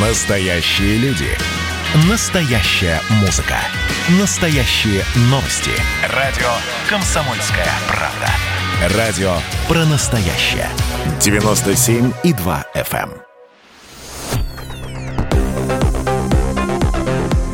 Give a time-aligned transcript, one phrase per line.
[0.00, 1.26] Настоящие люди.
[2.08, 3.56] Настоящая музыка.
[4.20, 5.72] Настоящие новости.
[6.14, 6.46] Радио
[6.88, 8.96] «Комсомольская правда».
[8.96, 9.32] Радио
[9.66, 10.68] про настоящее.
[11.18, 13.10] 97,2 FM.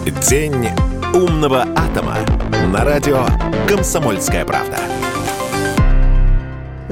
[0.05, 0.21] эм.
[0.21, 0.69] День
[1.15, 2.19] умного атома.
[2.67, 3.27] На радио
[3.67, 4.94] «Комсомольская правда».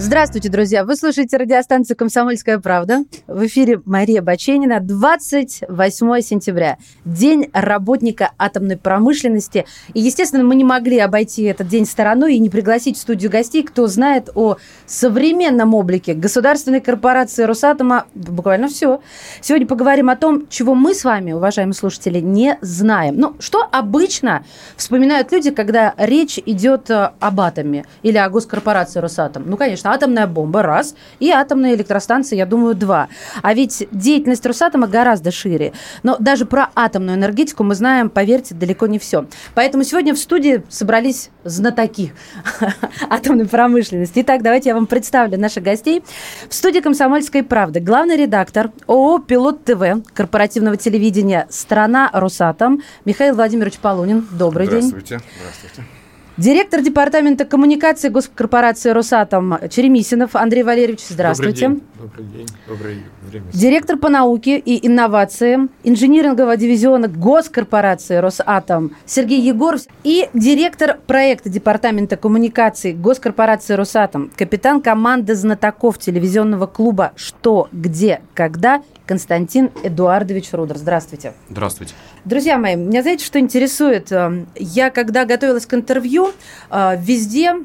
[0.04, 0.84] Здравствуйте, друзья!
[0.84, 3.04] Вы слушаете радиостанцию «Комсомольская правда».
[3.28, 4.80] В эфире Мария Баченина.
[4.80, 6.78] 28 сентября.
[7.04, 9.64] День работника атомной промышленности.
[9.94, 13.62] И, естественно, мы не могли обойти этот день стороной и не пригласить в студию гостей,
[13.62, 18.06] кто знает о современном облике государственной корпорации «Росатома».
[18.16, 19.00] Буквально все.
[19.40, 23.14] Сегодня поговорим о том, чего мы с вами, уважаемые слушатели, не знаем.
[23.18, 24.44] Ну, что обычно
[24.76, 29.44] вспоминают люди, когда речь идет э, об атоме или о госкорпорации «Росатом»?
[29.46, 33.08] Ну, конечно, атомная бомба– раз, и атомная электростанция, я думаю, два.
[33.42, 35.72] А ведь деятельность Росатома гораздо шире.
[36.02, 39.26] Но даже про атомную энергетику мы знаем, поверьте, далеко не все.
[39.54, 42.12] Поэтому сегодня в студии собрались знатоки
[43.10, 44.20] атомной промышленности.
[44.20, 46.02] Итак, давайте я вам представлю наших гостей.
[46.48, 53.78] В студии «Комсомольской правды» главный редактор ООО «Пилот ТВ» корпоративного телевидения «Страна Росатом» Михаил Владимирович
[53.78, 54.26] Полунин.
[54.30, 55.16] Добрый Здравствуйте.
[55.16, 55.24] день.
[55.40, 56.01] Здравствуйте.
[56.38, 61.00] Директор департамента коммуникации госкорпорации «Росатом» Черемисинов Андрей Валерьевич.
[61.06, 61.68] Здравствуйте.
[61.68, 61.88] Добрый день.
[61.98, 62.48] Добрый день.
[62.66, 63.46] Доброе время.
[63.52, 72.16] Директор по науке и инновациям инжинирингового дивизиона госкорпорации «Росатом» Сергей Егоров и директор проекта департамента
[72.16, 80.78] коммуникации госкорпорации «Росатом», капитан команды знатоков телевизионного клуба «Что, где, когда» Константин Эдуардович Рудер.
[80.78, 81.34] Здравствуйте.
[81.50, 81.92] Здравствуйте.
[82.24, 84.12] Друзья мои, меня знаете, что интересует?
[84.12, 86.30] Э, я, когда готовилась к интервью,
[86.70, 87.56] э, везде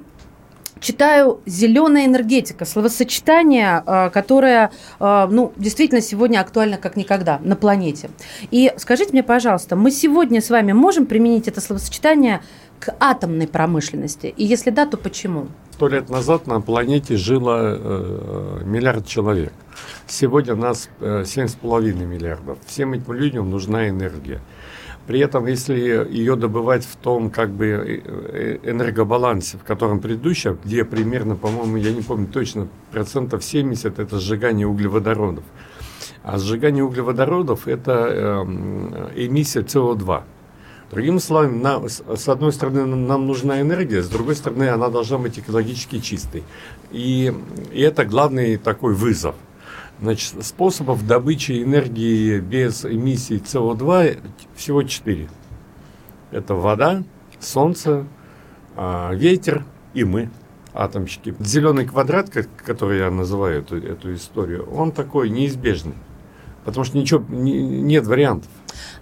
[0.80, 8.10] читаю зеленая энергетика, словосочетание, э, которое, ну, действительно сегодня актуально как никогда на планете.
[8.50, 12.42] И скажите мне, пожалуйста, мы сегодня с вами можем применить это словосочетание
[12.80, 14.33] к атомной промышленности?
[14.38, 15.48] И если да, то почему?
[15.71, 19.54] Сто лет назад на планете жило э, миллиард человек.
[20.08, 22.58] Сегодня нас 7,5 э, миллиардов.
[22.66, 24.42] Всем этим людям нужна энергия.
[25.08, 25.73] При этом, если
[26.10, 31.77] ее добывать в том как бы э, э, энергобалансе, в котором предыдущем, где примерно, по-моему,
[31.77, 35.45] я не помню точно, процентов 70 это сжигание углеводородов.
[36.23, 38.43] А сжигание углеводородов это э,
[39.16, 40.23] эмиссия СО2.
[40.89, 45.37] Другими словами, на, с одной стороны нам нужна энергия, с другой стороны она должна быть
[45.37, 46.43] экологически чистой.
[46.92, 47.33] И,
[47.73, 49.36] и это главный такой вызов.
[49.99, 54.20] Значит, способов добычи энергии без эмиссии СО2
[54.55, 55.27] всего четыре.
[56.31, 57.04] Это вода,
[57.39, 58.05] солнце,
[58.75, 60.30] а, ветер и мы,
[60.73, 61.36] атомщики.
[61.39, 62.30] Зеленый квадрат,
[62.64, 65.95] который я называю эту, эту историю, он такой неизбежный.
[66.67, 68.52] Потому что ничего, не, нет вариантов.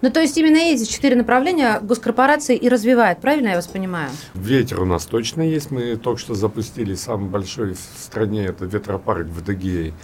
[0.02, 4.12] Ну, то есть именно эти четыре направления госкорпорации и развивает, правильно я вас понимаю?
[4.36, 5.72] Ветер у нас точно есть.
[5.72, 9.96] Мы только что запустили самый большой в стране, это ветропарк в Дагее.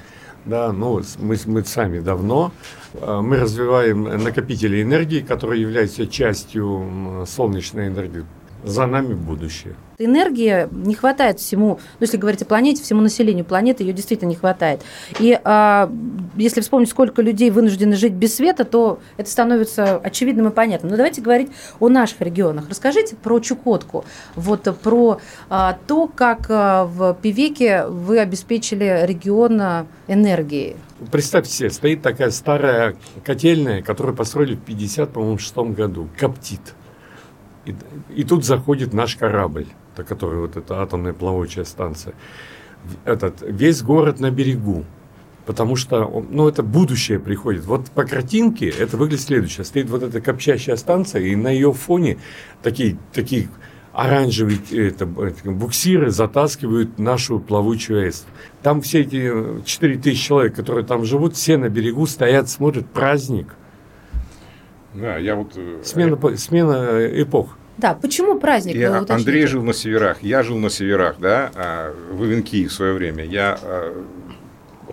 [0.44, 2.52] Да, ну, мы, мы сами давно.
[2.96, 8.26] Э, мы развиваем накопители энергии, которые являются частью солнечной энергии.
[8.64, 9.76] За нами будущее.
[9.98, 14.36] Энергии не хватает всему, ну, если говорить о планете, всему населению планеты ее действительно не
[14.36, 14.82] хватает.
[15.20, 15.92] И а,
[16.36, 20.92] если вспомнить, сколько людей вынуждены жить без света, то это становится очевидным и понятным.
[20.92, 21.50] Но давайте говорить
[21.80, 22.66] о наших регионах.
[22.70, 24.06] Расскажите про Чукотку,
[24.36, 30.76] вот про а, то, как а, в Пивеке вы обеспечили регион а, энергией.
[31.12, 36.62] Представьте себе, стоит такая старая котельная, которую построили в 50, по-моему, шестом году, коптит.
[37.66, 37.76] И,
[38.16, 42.14] и тут заходит наш корабль, который вот эта атомная плавучая станция.
[43.06, 44.86] Этот, весь город на берегу.
[45.46, 47.66] Потому что, ну, это будущее приходит.
[47.66, 49.66] Вот по картинке это выглядит следующее.
[49.66, 52.20] Стоит вот эта копчащая станция, и на ее фоне
[52.62, 53.50] такие, такие
[53.92, 58.26] оранжевые это, буксиры затаскивают нашу плавучую АЭС.
[58.62, 63.56] Там все эти 4 тысячи человек, которые там живут, все на берегу стоят, смотрят праздник.
[64.94, 65.54] Да, я вот...
[65.56, 67.58] Э, смена, смена эпох.
[67.78, 68.76] Да, почему праздник?
[68.76, 72.94] Я, Андрей жил на северах, я жил на северах, да, а, в Ивенки в свое
[72.94, 73.24] время.
[73.24, 74.04] Я а,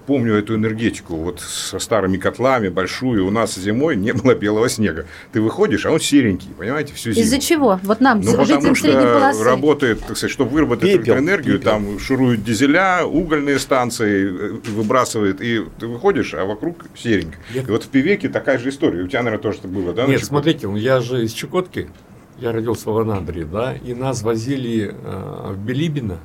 [0.09, 3.27] помню эту энергетику, вот со старыми котлами, большую.
[3.27, 5.05] У нас зимой не было белого снега.
[5.33, 7.27] Ты выходишь, а он серенький, понимаете, всю зиму.
[7.27, 7.79] Из-за чего?
[7.83, 11.71] Вот нам, ну, потому что работает, так сказать, чтобы выработать пепел, электроэнергию, пепел.
[11.71, 17.37] там шуруют дизеля, угольные станции э, выбрасывает, и ты выходишь, а вокруг серенько.
[17.53, 19.03] И вот в Пивеке такая же история.
[19.03, 20.07] У тебя, наверное, тоже это было, да?
[20.07, 21.91] Нет, смотрите, я же из Чукотки,
[22.39, 26.19] я родился в Анадыре, да, и нас возили э, в Белибино,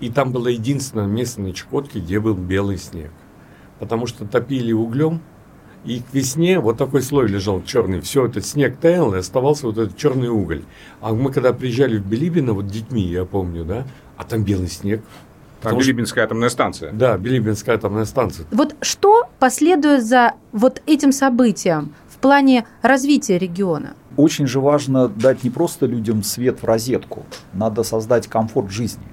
[0.00, 3.10] и там было единственное место на Чукотке, где был белый снег.
[3.78, 5.20] Потому что топили углем,
[5.84, 8.00] И к весне вот такой слой лежал черный.
[8.00, 10.62] Все, этот снег таял, и оставался вот этот черный уголь.
[11.00, 13.86] А мы когда приезжали в Билибино, вот детьми, я помню, да,
[14.18, 15.02] а там белый снег.
[15.62, 16.92] Там Билибинская атомная станция.
[16.92, 18.46] Да, Билибинская атомная станция.
[18.50, 23.94] Вот что последует за вот этим событием в плане развития региона?
[24.16, 27.24] Очень же важно дать не просто людям свет в розетку,
[27.54, 29.04] надо создать комфорт жизни.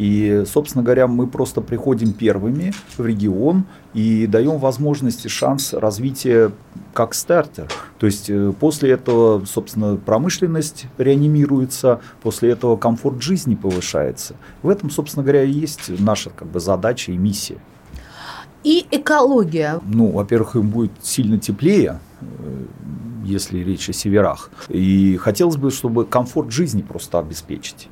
[0.00, 6.52] И, собственно говоря, мы просто приходим первыми в регион и даем возможность и шанс развития
[6.94, 7.68] как стартер.
[7.98, 14.36] То есть э, после этого, собственно, промышленность реанимируется, после этого комфорт жизни повышается.
[14.62, 17.58] В этом, собственно говоря, и есть наша как бы, задача и миссия.
[18.64, 19.80] И экология.
[19.84, 22.26] Ну, во-первых, им будет сильно теплее, э,
[23.26, 24.50] если речь о северах.
[24.70, 27.90] И хотелось бы, чтобы комфорт жизни просто обеспечить.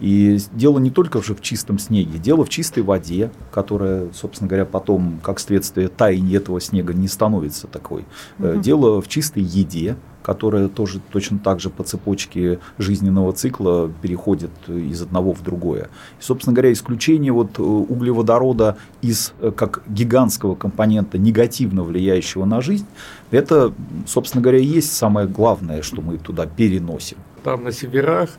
[0.00, 4.64] И дело не только уже в чистом снеге, дело в чистой воде, которая, собственно говоря,
[4.64, 8.04] потом, как следствие таяния этого снега, не становится такой.
[8.38, 8.60] Угу.
[8.60, 15.02] Дело в чистой еде, которая тоже точно так же по цепочке жизненного цикла переходит из
[15.02, 15.90] одного в другое.
[16.18, 22.60] И, собственно говоря, исключение вот э, углеводорода из э, как гигантского компонента, негативно влияющего на
[22.60, 22.86] жизнь,
[23.30, 23.72] это,
[24.06, 27.16] собственно говоря, и есть самое главное, что мы туда переносим.
[27.42, 28.30] Там на северах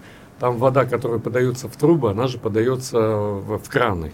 [0.41, 4.11] там вода, которая подается в трубы, она же подается в, в краны.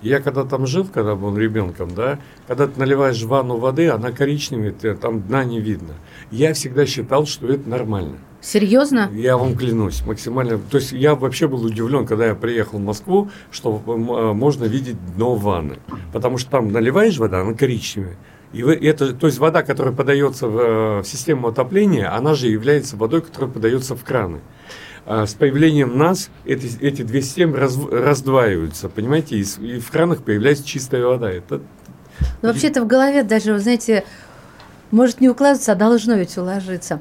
[0.00, 4.72] Я когда там жил, когда был ребенком, да, когда ты наливаешь ванну воды, она коричневая,
[4.94, 5.94] там дна не видно.
[6.30, 8.18] Я всегда считал, что это нормально.
[8.40, 9.10] Серьезно?
[9.12, 10.58] Я вам клянусь, максимально.
[10.58, 14.96] То есть я вообще был удивлен, когда я приехал в Москву, что э, можно видеть
[15.16, 15.78] дно ванны.
[16.12, 18.16] Потому что там наливаешь вода, она коричневая.
[18.52, 22.96] И это, то есть вода, которая подается в, э, в систему отопления, она же является
[22.96, 24.38] водой, которая подается в краны.
[25.10, 30.22] А с появлением нас эти, эти две системы раз, раздваиваются, понимаете, и, и в кранах
[30.22, 31.30] появляется чистая вода.
[31.30, 31.62] Это...
[32.42, 34.04] Но вообще это в голове даже, вы знаете,
[34.90, 37.00] может не укладываться, а должно ведь уложиться.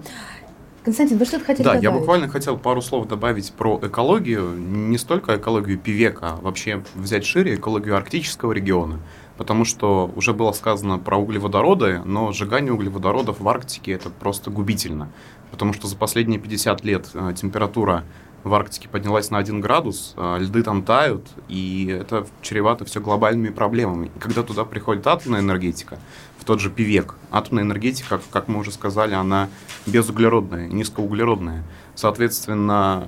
[0.85, 1.83] Константин, вы что-то хотели да, добавить?
[1.83, 4.53] я буквально хотел пару слов добавить про экологию.
[4.57, 9.01] Не столько экологию Пивека, а вообще взять шире экологию арктического региона.
[9.35, 15.09] Потому что уже было сказано про углеводороды, но сжигание углеводородов в Арктике это просто губительно
[15.51, 18.03] потому что за последние 50 лет э, температура
[18.43, 23.49] в Арктике поднялась на 1 градус, э, льды там тают, и это чревато все глобальными
[23.49, 24.07] проблемами.
[24.15, 25.99] И когда туда приходит атомная энергетика,
[26.37, 29.49] в тот же пивек, атомная энергетика, как мы уже сказали, она
[29.85, 31.63] безуглеродная, низкоуглеродная.
[31.95, 33.07] Соответственно,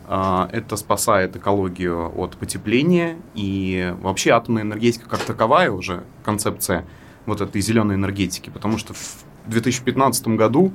[0.52, 6.86] э, это спасает экологию от потепления, и вообще атомная энергетика как таковая уже концепция
[7.26, 10.74] вот этой зеленой энергетики, потому что в 2015 году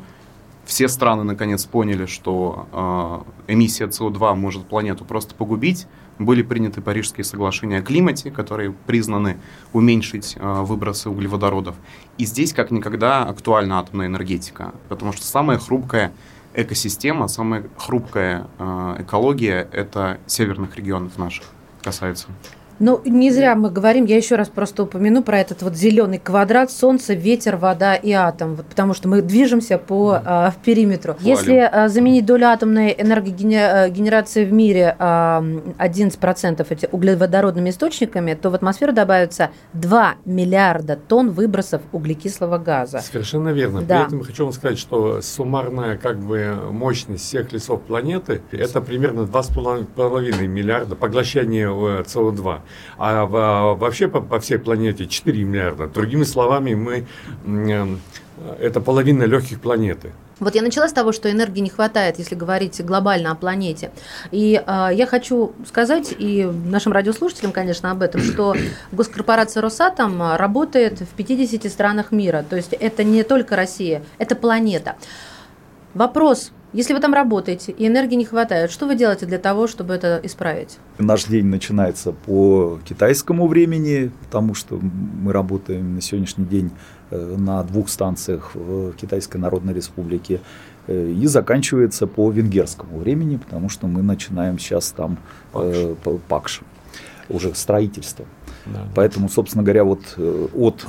[0.64, 5.86] все страны наконец поняли, что э, эмиссия СО2 может планету просто погубить.
[6.18, 9.38] Были приняты Парижские соглашения о климате, которые признаны
[9.72, 11.76] уменьшить э, выбросы углеводородов.
[12.18, 16.12] И здесь как никогда актуальна атомная энергетика, потому что самая хрупкая
[16.54, 21.44] экосистема, самая хрупкая э, экология это северных регионов наших
[21.82, 22.28] касается.
[22.78, 26.70] Ну, не зря мы говорим, я еще раз просто упомяну про этот вот зеленый квадрат,
[26.70, 31.14] солнце, ветер, вода и атом, вот, потому что мы движемся по а, периметру.
[31.14, 31.26] Валим.
[31.26, 35.42] Если а, заменить долю атомной энергогенерации в мире а,
[35.78, 43.00] 11% эти углеводородными источниками, то в атмосферу добавится 2 миллиарда тонн выбросов углекислого газа.
[43.00, 43.82] Совершенно верно.
[43.82, 44.00] Да.
[44.00, 49.20] При этом хочу вам сказать, что суммарная как бы мощность всех лесов планеты это примерно
[49.20, 52.63] 2,5 миллиарда поглощения СО2.
[52.98, 55.86] А вообще по, по всей планете 4 миллиарда.
[55.88, 57.06] Другими словами, мы
[57.44, 57.96] э,
[58.60, 60.12] это половина легких планеты.
[60.40, 63.92] Вот я начала с того, что энергии не хватает, если говорить глобально о планете.
[64.32, 68.54] И э, я хочу сказать и нашим радиослушателям, конечно, об этом, что
[68.92, 72.44] госкорпорация Росатом работает в 50 странах мира.
[72.48, 74.96] То есть это не только Россия, это планета.
[75.94, 79.94] Вопрос, если вы там работаете и энергии не хватает, что вы делаете для того, чтобы
[79.94, 80.78] это исправить?
[80.98, 86.72] Наш день начинается по китайскому времени, потому что мы работаем на сегодняшний день
[87.10, 90.40] э, на двух станциях в Китайской Народной Республике
[90.88, 95.18] э, и заканчивается по венгерскому времени, потому что мы начинаем сейчас там
[95.54, 95.94] э,
[96.28, 96.62] пакш,
[97.28, 98.24] уже строительство.
[98.66, 98.88] Да.
[98.96, 100.84] Поэтому, собственно говоря, вот э, от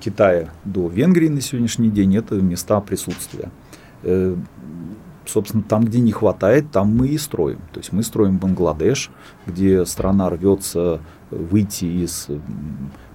[0.00, 3.50] Китая до Венгрии на сегодняшний день это места присутствия
[5.26, 7.58] собственно, там, где не хватает, там мы и строим.
[7.72, 9.10] То есть мы строим Бангладеш,
[9.46, 11.00] где страна рвется
[11.30, 12.28] выйти из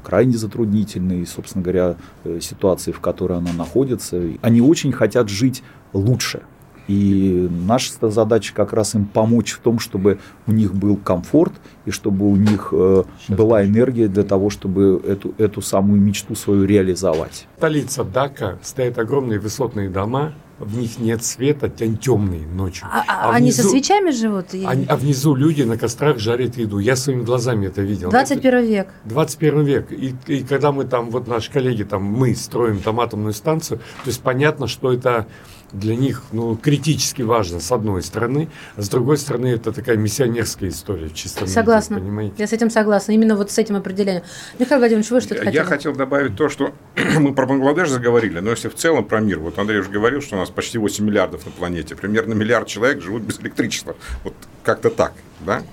[0.04, 4.22] крайне затруднительной, собственно говоря, э, ситуации, в которой она находится.
[4.42, 6.44] Они очень хотят жить лучше.
[6.88, 11.52] И наша задача как раз им помочь в том, чтобы у них был комфорт
[11.86, 16.64] и чтобы у них э, была энергия для того, чтобы эту, эту самую мечту свою
[16.64, 17.46] реализовать.
[17.58, 22.88] Столица Дака стоят огромные высотные дома, в них нет света, тень темный ночью.
[22.92, 24.54] А, а они внизу, со свечами живут?
[24.54, 26.80] Они, а внизу люди на кострах жарят еду.
[26.80, 28.10] Я своими глазами это видел.
[28.10, 28.88] 21 это, век.
[29.06, 29.92] 21 век.
[29.92, 34.08] И, и когда мы там, вот наши коллеги, там, мы строим там атомную станцию, то
[34.08, 35.28] есть понятно, что это
[35.72, 40.70] для них ну, критически важно, с одной стороны, а с другой стороны, это такая миссионерская
[40.70, 41.96] история в чистом Согласна.
[41.96, 42.36] Виде, понимаете?
[42.38, 43.12] Я с этим согласна.
[43.12, 44.24] Именно вот с этим определением.
[44.60, 45.56] Михаил Владимирович, вы что-то хотели?
[45.56, 46.74] Я хотел добавить то, что
[47.20, 50.36] мы про Бангладеш заговорили, но если в целом про мир, вот Андрей уже говорил, что
[50.36, 53.96] у нас почти 8 миллиардов на планете, примерно миллиард человек живут без электричества.
[54.24, 54.34] Вот
[54.64, 55.64] как-то так, да?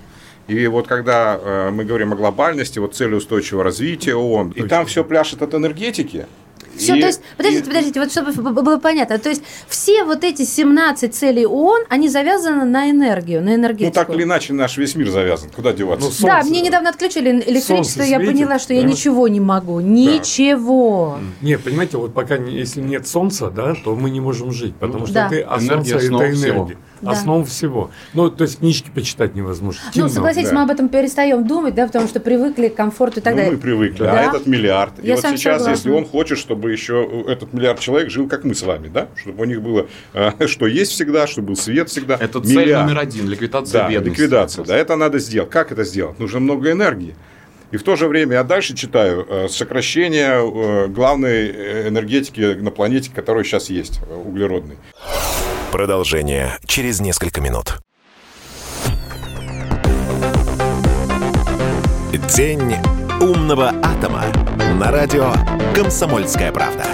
[0.47, 4.85] И вот когда э, мы говорим о глобальности, вот цели устойчивого развития ООН, и там
[4.85, 6.27] все пляшет от энергетики,
[6.77, 9.17] все, и, то есть, подождите, и, подождите, вот чтобы было понятно.
[9.17, 13.87] То есть все вот эти 17 целей ООН, они завязаны на энергию, на энергетику.
[13.87, 15.49] Ну, так или иначе, наш весь мир завязан.
[15.49, 16.05] Куда деваться?
[16.05, 18.75] Ну, солнце, да, мне недавно отключили электричество, я поняла, что да?
[18.75, 19.79] я ничего не могу.
[19.79, 21.19] Ничего.
[21.19, 21.47] Да.
[21.47, 25.13] Не, понимаете, вот пока, если нет солнца, да, то мы не можем жить, потому что
[25.13, 25.29] да.
[25.29, 26.35] ты, а солнце– это энергия.
[26.35, 26.69] Всего
[27.13, 27.43] да.
[27.43, 27.91] всего.
[28.13, 29.81] Ну, то есть книжки почитать невозможно.
[29.85, 30.07] Ну, Темно.
[30.07, 30.55] Ну, согласитесь, да.
[30.55, 33.53] мы об этом перестаем думать, да, потому что привыкли к комфорту и так ну, далее.
[33.53, 34.19] мы привыкли, да.
[34.19, 34.93] а этот миллиард.
[35.01, 35.69] Я и вот сейчас, согласна.
[35.71, 39.43] если он хочет, чтобы еще этот миллиард человек жил, как мы с вами, да, чтобы
[39.43, 42.15] у них было, э, что есть всегда, чтобы был свет всегда.
[42.15, 42.87] Это цель миллиард.
[42.87, 44.21] номер один, ликвидация да, бедности.
[44.21, 45.49] ликвидация, да, это надо сделать.
[45.49, 46.19] Как это сделать?
[46.19, 47.15] Нужно много энергии.
[47.71, 53.11] И в то же время я дальше читаю э, сокращение э, главной энергетики на планете,
[53.13, 54.77] которая сейчас есть, углеродной.
[55.75, 57.79] Продолжение через несколько минут.
[62.33, 62.75] День
[63.19, 64.23] умного атома
[64.79, 65.33] на радио
[65.75, 66.85] «Комсомольская правда».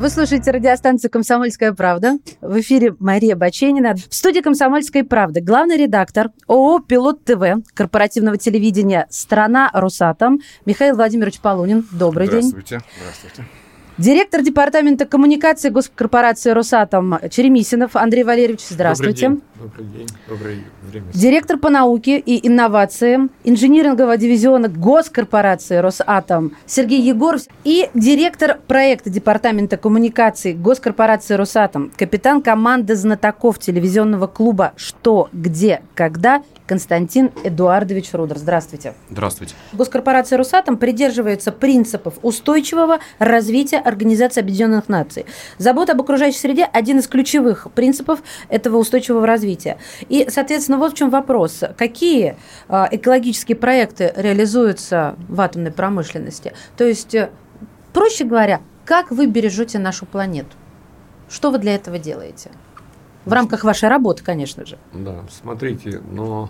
[0.00, 2.14] Вы слушаете радиостанцию «Комсомольская правда».
[2.40, 3.94] В эфире Мария Баченина.
[3.94, 11.40] В студии «Комсомольской правды» главный редактор ООО «Пилот ТВ» корпоративного телевидения «Страна Русатом» Михаил Владимирович
[11.40, 11.86] Полунин.
[11.92, 12.76] Добрый Здравствуйте.
[12.76, 12.84] день.
[12.96, 13.44] Здравствуйте.
[13.44, 13.67] Здравствуйте.
[13.98, 19.38] Директор департамента коммуникации госкорпорации «Росатом» Черемисинов Андрей Валерьевич, здравствуйте.
[19.60, 20.06] Добрый день.
[20.28, 21.06] Доброе время.
[21.12, 29.76] Директор по науке и инновациям инжинирингового дивизиона госкорпорации «Росатом» Сергей Егоров и директор проекта департамента
[29.76, 38.36] коммуникации госкорпорации «Росатом», капитан команды знатоков телевизионного клуба «Что, где, когда» Константин Эдуардович Рудер.
[38.38, 38.94] Здравствуйте.
[39.10, 39.54] Здравствуйте.
[39.72, 45.24] Госкорпорация «Росатом» придерживается принципов устойчивого развития Организации Объединенных Наций.
[45.56, 49.78] Забота об окружающей среде– один из ключевых принципов этого устойчивого развития.
[50.08, 51.64] И, соответственно, вот в чем вопрос.
[51.78, 52.36] Какие
[52.68, 56.52] а, экологические проекты реализуются в атомной промышленности?
[56.76, 57.30] То есть, э,
[57.94, 60.56] проще говоря, как вы бережете нашу планету?
[61.30, 62.50] Что вы для этого делаете?
[63.28, 64.78] В рамках вашей работы, конечно же.
[64.94, 66.48] Да, смотрите, но,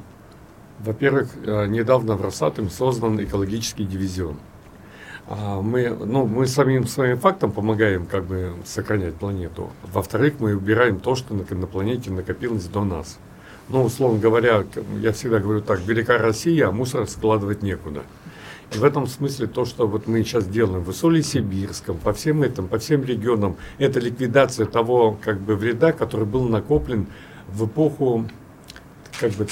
[0.79, 4.37] во-первых, э, недавно в Росатом создан экологический дивизион.
[5.27, 9.71] А мы, ну, мы самим своим фактом помогаем как бы сохранять планету.
[9.93, 13.19] Во-вторых, мы убираем то, что на, на планете накопилось до нас.
[13.69, 14.65] Ну, условно говоря,
[15.01, 18.05] я всегда говорю так, велика Россия, а мусор складывать некуда.
[18.73, 22.79] В этом смысле то, что вот мы сейчас делаем в Усолье-Сибирском, по всем этим, по
[22.79, 27.07] всем регионам, это ликвидация того как бы вреда, который был накоплен
[27.49, 28.29] в эпоху,
[29.19, 29.47] как бы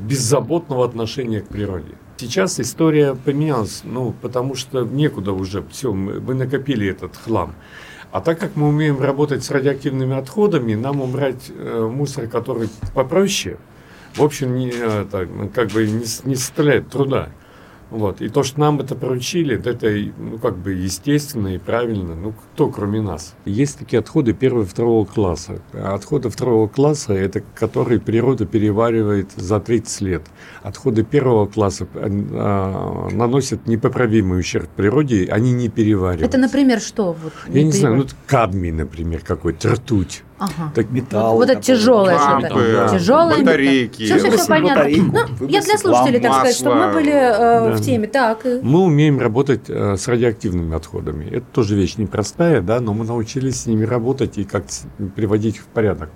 [0.00, 1.94] беззаботного отношения к природе.
[2.18, 7.54] Сейчас история поменялась, ну, потому что некуда уже, все, мы, мы накопили этот хлам.
[8.10, 13.58] А так как мы умеем работать с радиоактивными отходами, нам убрать э, мусор, который попроще,
[14.14, 17.28] в общем, не, э, так, как бы не, не составляет труда.
[17.90, 18.20] Вот.
[18.20, 22.14] И то, что нам это поручили, это ну, как бы естественно и правильно.
[22.14, 23.34] Ну, кто кроме нас?
[23.44, 25.60] Есть такие отходы первого и второго класса.
[25.72, 30.22] А отходы второго класса– это которые природа переваривает за 30 лет.
[30.62, 36.26] Отходы первого класса а, наносят непоправимый ущерб природе, они не перевариваются.
[36.26, 37.12] Это, например, что?
[37.12, 40.24] Вот, Я не знаю, ну, кадмий, например, какой-то, ртуть.
[40.38, 40.72] Ага.
[40.74, 41.32] Так металл.
[41.32, 42.54] Вот, вот это тяжелое что-то.
[42.54, 42.88] Да.
[42.88, 44.04] Тяжелое батарейки.
[44.04, 44.84] Все, все, все понятно.
[44.84, 47.70] Ну, я для слушателей, так сказать, чтобы мы были э, да.
[47.72, 48.06] в теме.
[48.06, 48.44] Так.
[48.44, 51.28] Мы умеем работать э, с радиоактивными отходами.
[51.28, 54.64] Это тоже вещь непростая, да, но мы научились с ними работать и как
[55.16, 56.10] приводить их в порядок.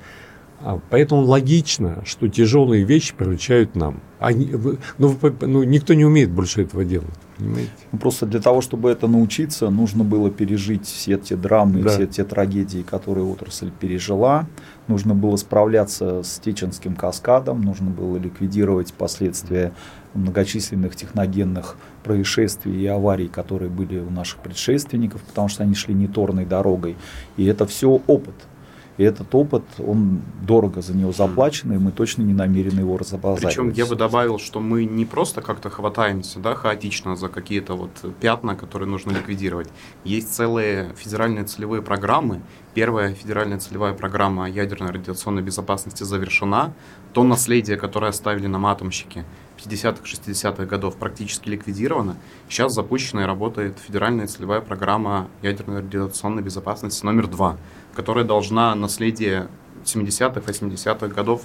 [0.65, 4.01] А, поэтому логично, что тяжелые вещи поручают нам.
[4.21, 4.53] Они,
[4.99, 7.11] ну, ну, никто не умеет больше этого делать.
[7.37, 7.71] Понимаете?
[7.91, 11.91] Ну, просто для того, чтобы это научиться, нужно было пережить все те драмы, да.
[11.91, 14.47] все те трагедии, которые отрасль пережила.
[14.87, 19.73] Нужно было справляться с Теченским каскадом, нужно было ликвидировать последствия
[20.15, 26.45] многочисленных техногенных происшествий и аварий, которые были у наших предшественников, потому что они шли неторной
[26.45, 26.97] дорогой.
[27.37, 28.35] И это все опыт–
[28.99, 33.55] И этот опыт, он дорого за него заплачен, и мы точно не намерены его разобазаривать.
[33.55, 37.91] Причем я бы добавил, что мы не просто как-то хватаемся да, хаотично за какие-то вот
[38.21, 39.69] пятна, которые нужно ликвидировать.
[40.05, 42.43] Есть целые федеральные целевые программы.
[42.75, 46.75] Первая федеральная целевая программа ядерной радиационной безопасности завершена.
[47.13, 49.25] То наследие, которое оставили нам атомщики
[49.67, 52.17] 50-х, 60-х годов, практически ликвидировано.
[52.49, 57.59] Сейчас запущена и работает федеральная целевая программа ядерной радиационной безопасности номер два
[57.95, 59.49] которая должна наследие
[59.85, 61.43] 70-х, 80-х годов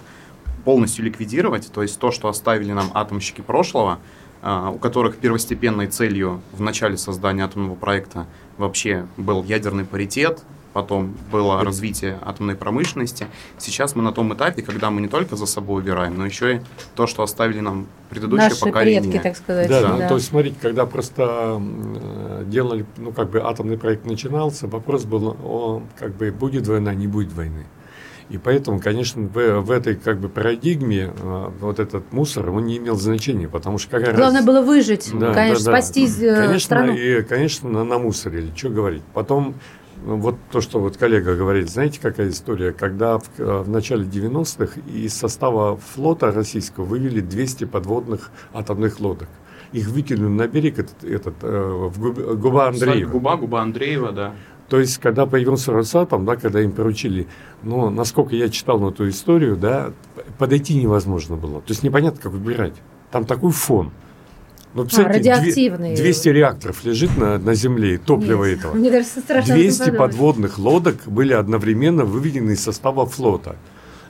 [0.64, 4.00] полностью ликвидировать, то есть то, что оставили нам атомщики прошлого,
[4.42, 10.44] а, у которых первостепенной целью в начале создания атомного проекта вообще был ядерный паритет,
[10.78, 13.26] потом было развитие атомной промышленности.
[13.58, 16.62] Сейчас мы на том этапе, когда мы не только за собой убираем, но еще и
[16.96, 19.02] то, что оставили нам предыдущее Наши поколение.
[19.02, 19.68] предки, так сказать.
[19.70, 19.96] Да, да.
[19.96, 25.06] ну, то есть, смотрите, когда просто э, делали, ну, как бы атомный проект начинался, вопрос
[25.06, 27.66] был, о, как бы, будет война, не будет войны.
[28.30, 32.78] И поэтому, конечно, в, в этой как бы парадигме э, вот этот мусор, он не
[32.78, 34.46] имел значения, потому что какая Главное разница?
[34.46, 35.82] было выжить, Да, конечно, да, да.
[35.82, 36.94] спасти э, конечно, страну.
[36.94, 39.04] И, конечно, на, намусорили, что говорить.
[39.14, 39.56] Потом,
[40.06, 42.72] вот то, что вот коллега говорит, знаете, какая история?
[42.72, 49.28] Когда в, э, в начале 90-х из состава флота российского вывели 200 подводных атомных лодок.
[49.74, 53.10] Их выкинули на берег этот, этот, э, в Губ- Губа Андреева.
[53.12, 54.34] Губа, губа Андреева, да.
[54.70, 57.28] То есть, когда появился Росатом, да, когда им поручили,
[57.64, 59.92] ну, насколько я читал эту историю, да,
[60.38, 61.62] подойти невозможно было.
[61.62, 62.74] То есть, непонятно, как убирать.
[63.12, 63.92] Там такой фон.
[64.74, 65.96] Ну, представляете, радиоактивный.
[65.96, 68.74] 200 реакторов лежит на, на земле, топливо Нет, этого.
[68.76, 69.98] Мне даже страшно об этом 200 подумать.
[70.00, 73.56] подводных лодок были одновременно выведены из состава флота.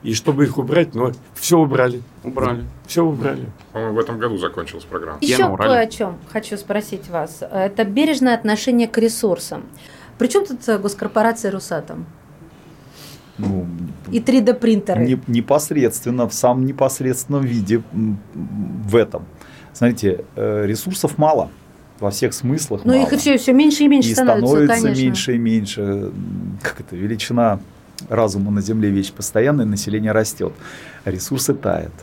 [0.03, 2.01] И чтобы их убрать, ну, все убрали.
[2.23, 2.65] Убрали.
[2.85, 3.49] Все убрали.
[3.71, 5.17] По-моему, в этом году закончилась программа.
[5.21, 7.39] Еще кое о чем хочу спросить вас.
[7.41, 9.63] Это бережное отношение к ресурсам.
[10.17, 12.05] Причем тут э, госкорпорация Русатом
[13.37, 13.67] Ну,
[14.11, 15.05] и 3D-принтеры?
[15.05, 19.25] не- непосредственно, в самом непосредственном виде в этом.
[19.77, 21.51] Смотрите, э, ресурсов мало
[21.99, 22.81] во всех смыслах.
[22.83, 23.05] Ну, мало.
[23.05, 25.03] их и все, все меньше и меньше и становится, становится конечно.
[25.03, 26.11] меньше и меньше.
[26.63, 27.59] Как это, величина
[28.09, 30.53] разума на Земле вещь постоянная, население растет,
[31.05, 31.93] ресурсы тают.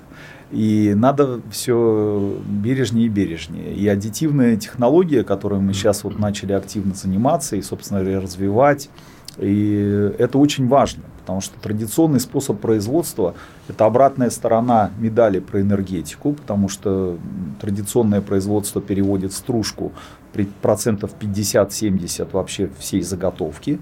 [0.52, 3.74] И надо все бережнее и бережнее.
[3.74, 8.88] И аддитивная технология, которой мы сейчас вот начали активно заниматься и, собственно развивать,
[9.36, 13.34] и это очень важно, потому что традиционный способ производства–
[13.68, 17.16] это обратная сторона медали про энергетику, потому что
[17.62, 19.92] традиционное производство переводит стружку
[20.34, 23.80] при процентов 50-70 вообще всей заготовки.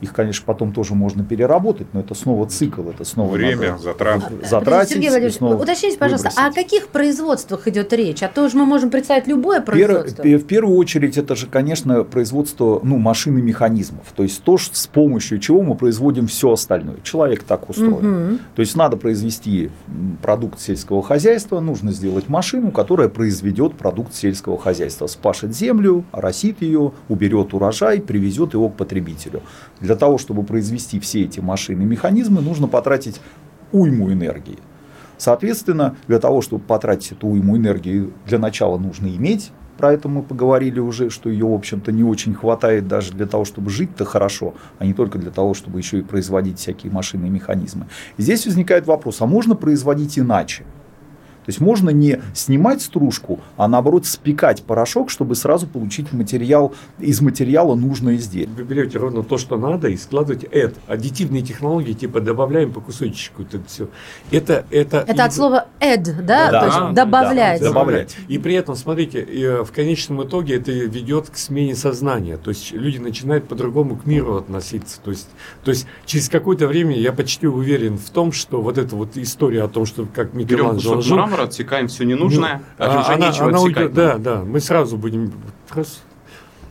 [0.00, 4.34] Их, конечно, потом тоже можно переработать, но это снова цикл, это снова Время, надо затраты.
[4.44, 4.92] затратить.
[4.94, 6.64] Сергей Валерьевич, снова уточните, пожалуйста, а о выбросить.
[6.70, 8.22] каких производствах идет речь?
[8.22, 10.22] А то же мы можем представить любое Пер- производство.
[10.22, 14.04] пе- в первую очередь это же, конечно, производство ну, машин и механизмов.
[14.14, 16.96] То есть то, с помощью чего мы производим все остальное.
[17.02, 18.26] Человек так устроен.
[18.26, 18.38] Мгм.
[18.54, 19.70] То есть надо произвести
[20.22, 25.06] продукт сельского хозяйства, нужно сделать машину, которая произведет продукт сельского хозяйства.
[25.06, 29.42] Спашет землю, оросит ее, уберет урожай, привезет его к потребителю.
[29.86, 33.20] Для того, чтобы произвести все эти машины и механизмы, нужно потратить
[33.70, 34.58] уйму энергии.
[35.16, 39.52] Соответственно, для того, чтобы потратить эту уйму энергии, для начала нужно иметь.
[39.78, 43.44] Про это мы поговорили уже, что ее, в общем-то, не очень хватает даже для того,
[43.44, 47.30] чтобы жить-то хорошо, а не только для того, чтобы еще и производить всякие машины и
[47.30, 47.86] механизмы.
[48.16, 50.64] И здесь возникает вопрос, а можно производить иначе?
[51.46, 57.20] То есть можно не снимать стружку, а наоборот спекать порошок, чтобы сразу получить материал, из
[57.20, 58.48] материала нужное изделие.
[58.48, 60.74] Вы берете ровно то, что надо, и складываете это.
[60.88, 63.88] Аддитивные технологии, типа добавляем по кусочку это все.
[64.32, 66.50] Это, это, Это от и- слова add, да?
[66.50, 67.60] Да, То есть добавлять.
[67.60, 68.16] да, добавлять.
[68.26, 72.38] И при этом, смотрите, э, в конечном итоге это ведет к смене сознания.
[72.38, 75.00] То есть люди начинают по-другому к миру относиться.
[75.04, 75.28] То есть,
[75.62, 79.62] то есть через какое-то время я почти уверен в том, что вот эта вот история
[79.62, 83.48] о том, что как Микеланджело жил, мрамора, отсекаем все ненужное, ну, а уже она- нечего
[83.48, 83.76] она отсекать.
[83.84, 85.32] уйдет, да, да, мы сразу будем
[85.74, 86.02] раз,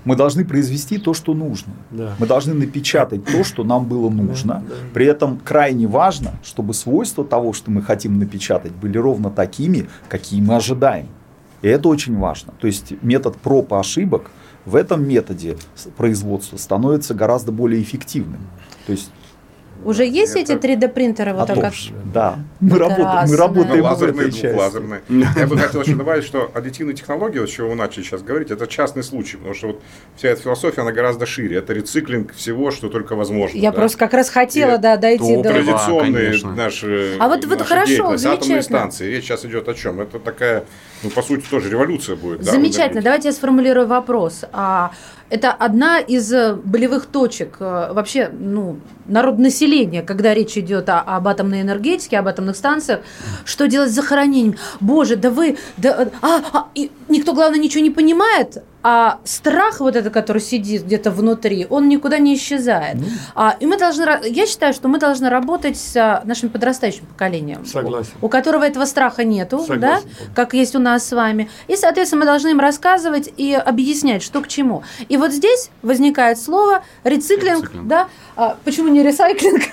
[0.04, 1.74] Мы должны произвести то, что нужно.
[1.90, 2.14] да.
[2.20, 4.64] Мы должны напечатать то, что нам было нужно.
[4.68, 4.82] Да, да.
[4.94, 10.42] При этом крайне важно, чтобы свойства того, что мы хотим напечатать, были ровно такими, какие
[10.42, 11.08] мы ожидаем.
[11.64, 12.54] И это очень важно.
[12.60, 14.30] То есть метод проб и ошибок
[14.66, 15.58] в этом методе
[15.98, 18.42] производства становится гораздо более эффективным.
[18.86, 19.10] То есть,
[19.86, 21.34] Уже есть эти Это- 3D-принтеры?
[21.34, 21.74] Вот так
[22.14, 25.02] да, мы работаем, мы работаем в лазерные, двухлазерные.
[25.38, 28.50] Я бы хотел еще добавить, что аддитивные технологии, вот с чего вы начали сейчас говорить,
[28.50, 29.82] это частный случай, потому что вот
[30.16, 31.58] вся эта философия, она гораздо шире.
[31.58, 33.58] Это рециклинг всего, что только возможно.
[33.58, 33.78] Я да.
[33.78, 35.44] просто как раз хотела И да, дойти до...
[35.44, 38.62] традиционные наши, А вот- вот хорошо, замечательно.
[38.64, 39.08] станции.
[39.08, 40.02] Речь сейчас идет о чем?
[40.02, 40.66] Это такая,
[41.04, 42.44] ну, по сути, тоже революция будет.
[42.44, 43.02] Замечательно.
[43.02, 44.46] Давайте я сформулирую вопрос.
[44.52, 44.92] А
[45.30, 51.28] это одна из э, болевых точек э, вообще ну, народонаселения, когда речь идет о, об
[51.28, 53.02] атомной энергетике, об атомных станциях.
[53.44, 54.56] Что делать с захоронением?
[54.80, 55.58] Боже, да вы...
[55.78, 60.84] Да, а, а, и никто, главное, ничего не понимает, а страх вот этот, который сидит
[60.84, 62.98] где-то внутри, он никуда не исчезает.
[62.98, 63.08] Ну.
[63.34, 67.66] А, и мы должны, я считаю, что мы должны работать с а, нашим подрастающим поколением.
[67.66, 68.12] Согласен.
[68.22, 69.82] У, у которого этого страха нету, Согласен.
[69.82, 71.50] да, как есть у нас с вами.
[71.68, 74.84] И, соответственно, мы должны им рассказывать и объяснять, что к чему.
[75.10, 77.88] И вот здесь возникает слово рециклинг, рециклинг.
[77.88, 78.08] да.
[78.36, 79.64] А, почему не ресайклинг?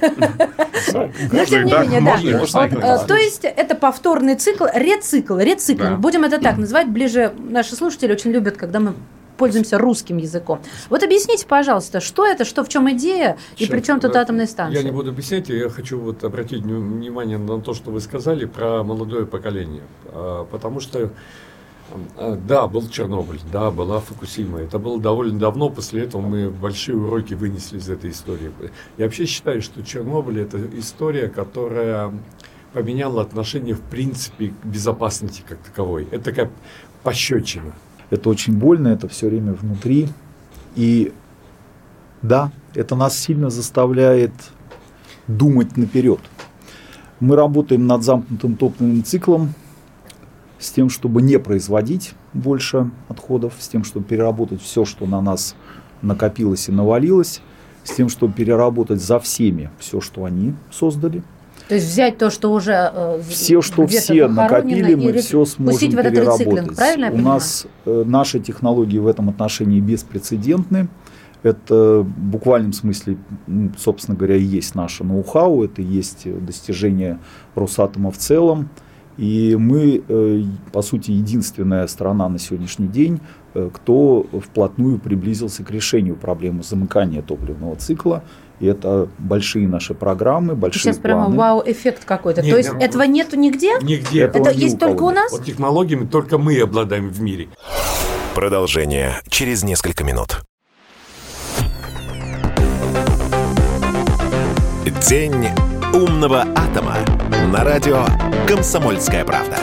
[1.32, 2.18] Но тем не менее, да.
[2.22, 5.98] Э, то есть это повторный цикл, рецикл, рециклинг.
[5.98, 6.88] Будем это так называть.
[6.88, 8.94] Ближе наши слушатели очень любят, когда мы
[9.36, 10.60] пользуемся русским языком.
[10.88, 14.80] Вот объясните, пожалуйста, что это, что в чем идея и при чем тут атомная станция?
[14.80, 18.82] Я не буду объяснять, я хочу вот обратить внимание на то, что вы сказали про
[18.82, 21.10] молодое поколение, а, потому что
[22.16, 24.60] а, да, был Чернобыль, да, была Фукусима.
[24.60, 28.52] Это было довольно давно, после этого мы большие уроки вынесли из этой истории.
[28.96, 32.12] Я вообще считаю, что Чернобыль– это история, которая
[32.72, 36.08] поменяла отношение, в принципе, к безопасности как таковой.
[36.10, 36.50] Это такая
[37.02, 37.72] пощечина.
[38.12, 40.06] Это очень больно, это все время внутри.
[40.76, 41.14] И
[42.20, 44.32] да, это нас сильно заставляет
[45.26, 46.20] думать наперед.
[47.20, 49.54] Мы работаем над замкнутым топливным циклом,
[50.58, 55.56] с тем, чтобы не производить больше отходов, с тем, чтобы переработать все, что на нас
[56.02, 57.40] накопилось и навалилось,
[57.82, 61.22] с тем, чтобы переработать за всеми все, что они создали.
[61.68, 65.98] То есть взять то, что уже э, все, что все накопили, мы все сможем в
[65.98, 66.76] этот переработать.
[66.76, 70.88] правильно У нас э, наши технологии в этом отношении беспрецедентны.
[71.42, 73.16] Это в буквальном смысле,
[73.76, 77.18] собственно говоря, и есть наше ноу-хау, это и есть достижение
[77.56, 78.68] Росатома в целом.
[79.16, 83.20] И мы, э, по сути, единственная страна на сегодняшний день,
[83.54, 88.24] кто вплотную приблизился к решению проблемы замыкания топливного цикла.
[88.60, 91.26] И это большие наши программы, большие Сейчас планы.
[91.26, 92.42] прямо вау-эффект какой-то.
[92.42, 93.78] То есть нет, этого нету нигде?
[93.80, 94.22] Нигде.
[94.22, 95.32] Это есть только у нас?
[95.32, 97.48] Вот технологиями только мы обладаем в мире.
[98.34, 100.42] Продолжение через несколько минут.
[105.08, 105.48] День
[105.92, 106.96] умного атома
[107.52, 108.04] на радио
[108.46, 109.58] «Комсомольская правда».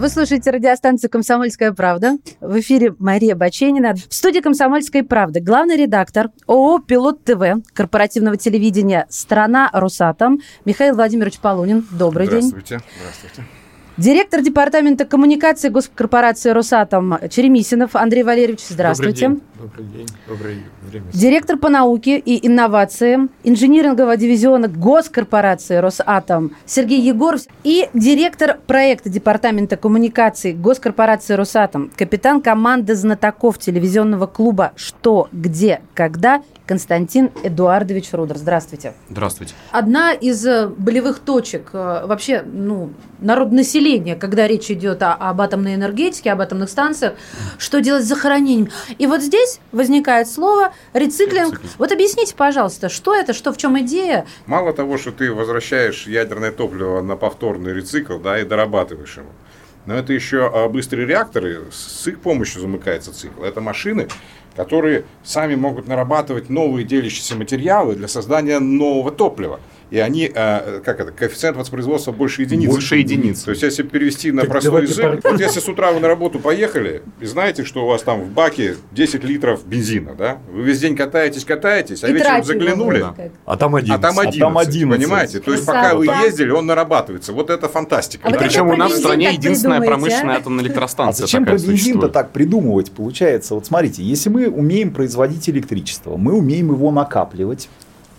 [0.00, 2.16] Вы слушаете радиостанцию «Комсомольская правда».
[2.40, 3.94] В эфире Мария Баченина.
[3.94, 11.38] В студии «Комсомольской правды» главный редактор ООО «Пилот ТВ» корпоративного телевидения «Страна Русатом» Михаил Владимирович
[11.38, 11.86] Полунин.
[11.90, 12.76] Добрый Здравствуйте.
[12.76, 12.84] день.
[12.96, 13.34] Здравствуйте.
[13.34, 13.59] Здравствуйте.
[14.00, 19.28] Директор департамента коммуникации госкорпорации «Росатом» Черемисинов Андрей Валерьевич, здравствуйте.
[19.28, 19.44] Добрый день.
[19.60, 20.06] Добрый день.
[20.26, 20.56] Доброе
[20.88, 21.06] время.
[21.12, 29.76] Директор по науке и инновациям инжинирингового дивизиона госкорпорации «Росатом» Сергей Егоров и директор проекта департамента
[29.76, 38.38] коммуникации госкорпорации «Росатом», капитан команды знатоков телевизионного клуба «Что, где, когда» Константин Эдуардович Рудер.
[38.38, 38.94] Здравствуйте.
[39.08, 39.54] Здравствуйте.
[39.72, 45.74] Одна из э, болевых точек э, вообще ну, народонаселения, когда речь идет о, об атомной
[45.74, 47.14] энергетике, об атомных станциях,
[47.58, 48.68] что делать с захоронением.
[48.98, 51.54] И вот здесь возникает слово рециклинг.
[51.54, 51.72] рециклинг.
[51.78, 54.24] Вот объясните, пожалуйста, что это, что в чем идея?
[54.46, 59.30] Мало того, что ты возвращаешь ядерное топливо на повторный рецикл, да, и дорабатываешь его.
[59.86, 63.42] Но это еще а, быстрые реакторы, с их помощью замыкается цикл.
[63.42, 64.08] Это машины,
[64.56, 69.60] которые сами могут нарабатывать новые делящиеся материалы для создания нового топлива
[69.90, 72.70] и они, э, как это, коэффициент воспроизводства больше единиц.
[72.70, 73.42] Больше единиц.
[73.42, 75.32] То есть, если перевести на так простой язык, пар...
[75.32, 78.30] вот если с утра вы на работу поехали, и знаете, что у вас там в
[78.30, 83.04] баке 10 литров бензина, да, вы весь день катаетесь, катаетесь, а и вечером заглянули,
[83.44, 83.98] а там 11.
[83.98, 85.40] А там 11, а там 11 понимаете?
[85.40, 87.32] То есть, пока вы ездили, он нарабатывается.
[87.32, 88.28] Вот это фантастика.
[88.28, 90.38] А и причем у нас в стране единственная промышленная а?
[90.38, 91.24] атомная электростанция.
[91.24, 92.92] А зачем про бензин-то так придумывать?
[92.92, 97.68] Получается, вот смотрите, если мы умеем производить электричество, мы умеем его накапливать,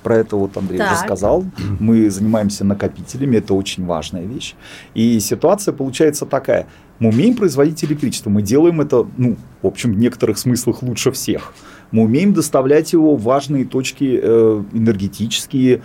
[0.03, 0.91] про это вот Андрей так.
[0.91, 1.45] уже сказал.
[1.79, 4.55] Мы занимаемся накопителями, это очень важная вещь.
[4.93, 6.67] И ситуация получается такая.
[6.99, 11.53] Мы умеем производить электричество, мы делаем это, ну, в общем, в некоторых смыслах лучше всех.
[11.91, 15.81] Мы умеем доставлять его в важные точки э, энергетические,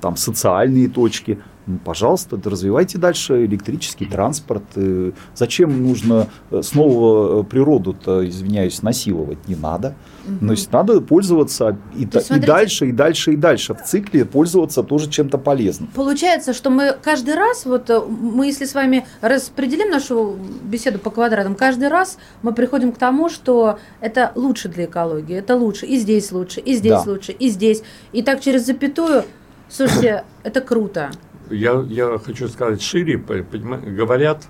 [0.00, 1.38] там, социальные точки.
[1.84, 4.64] Пожалуйста, развивайте дальше электрический транспорт.
[4.76, 9.48] Э, зачем нужно э, снова э, природу-то, извиняюсь, насиловать?
[9.48, 9.94] Не надо.
[10.26, 10.46] Угу.
[10.46, 13.72] То есть надо пользоваться и, То и дальше, и дальше, и дальше.
[13.72, 15.88] В цикле пользоваться тоже чем-то полезным.
[15.94, 21.54] Получается, что мы каждый раз, вот мы если с вами распределим нашу беседу по квадратам,
[21.54, 26.30] каждый раз мы приходим к тому, что это лучше для экологии, это лучше, и здесь
[26.30, 27.04] лучше, и здесь да.
[27.06, 27.82] лучше, и здесь.
[28.12, 29.24] И так через запятую,
[29.70, 31.10] слушайте, это круто
[31.54, 34.48] я, я хочу сказать шире, говорят,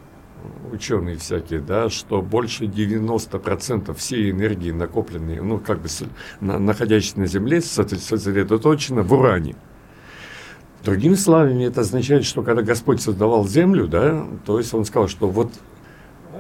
[0.73, 5.89] ученые всякие, да, что больше 90% всей энергии, накопленной, ну, как бы
[6.41, 9.57] на, находящейся на Земле, сосредоточена в уране.
[10.85, 15.29] Другими словами, это означает, что когда Господь создавал Землю, да, то есть Он сказал, что
[15.29, 15.51] вот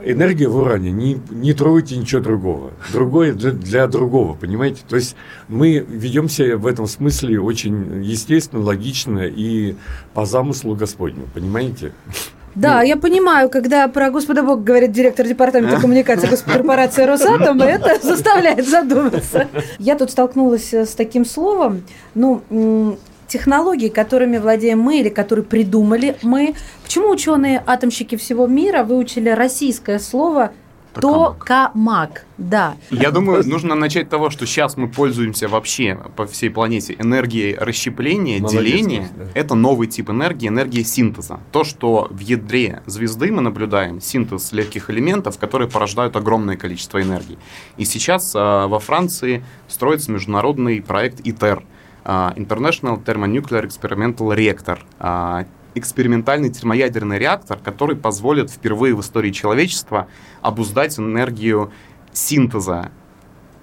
[0.04, 2.72] энергия в уране, не, не трогайте ничего другого.
[2.92, 4.82] Другое для, для другого, понимаете?
[4.88, 5.16] То есть
[5.48, 9.74] мы ведем себя в этом смысле очень естественно, логично и
[10.12, 11.92] по замыслу Господню, понимаете?
[12.54, 12.86] Да, ну.
[12.86, 19.48] я понимаю, когда про Господа Бога говорит директор департамента коммуникации госкорпорации Росатом, это заставляет задуматься.
[19.78, 21.82] Я тут столкнулась с таким словом,
[22.14, 26.54] ну, технологии, которыми владеем мы или которые придумали мы.
[26.82, 30.52] Почему ученые-атомщики всего мира выучили российское слово
[31.00, 32.76] Токамак, да.
[32.90, 37.56] Я думаю, нужно начать с того, что сейчас мы пользуемся вообще по всей планете энергией
[37.56, 39.08] расщепления, Молодец, деления.
[39.16, 39.24] Да.
[39.34, 41.40] Это новый тип энергии, энергия синтеза.
[41.52, 47.38] То, что в ядре звезды мы наблюдаем, синтез легких элементов, которые порождают огромное количество энергии.
[47.76, 51.64] И сейчас э, во Франции строится международный проект ИТЕР,
[52.04, 60.08] International Thermonuclear Experimental Reactor, э, экспериментальный термоядерный реактор, который позволит впервые в истории человечества
[60.42, 61.72] обуздать энергию
[62.12, 62.90] синтеза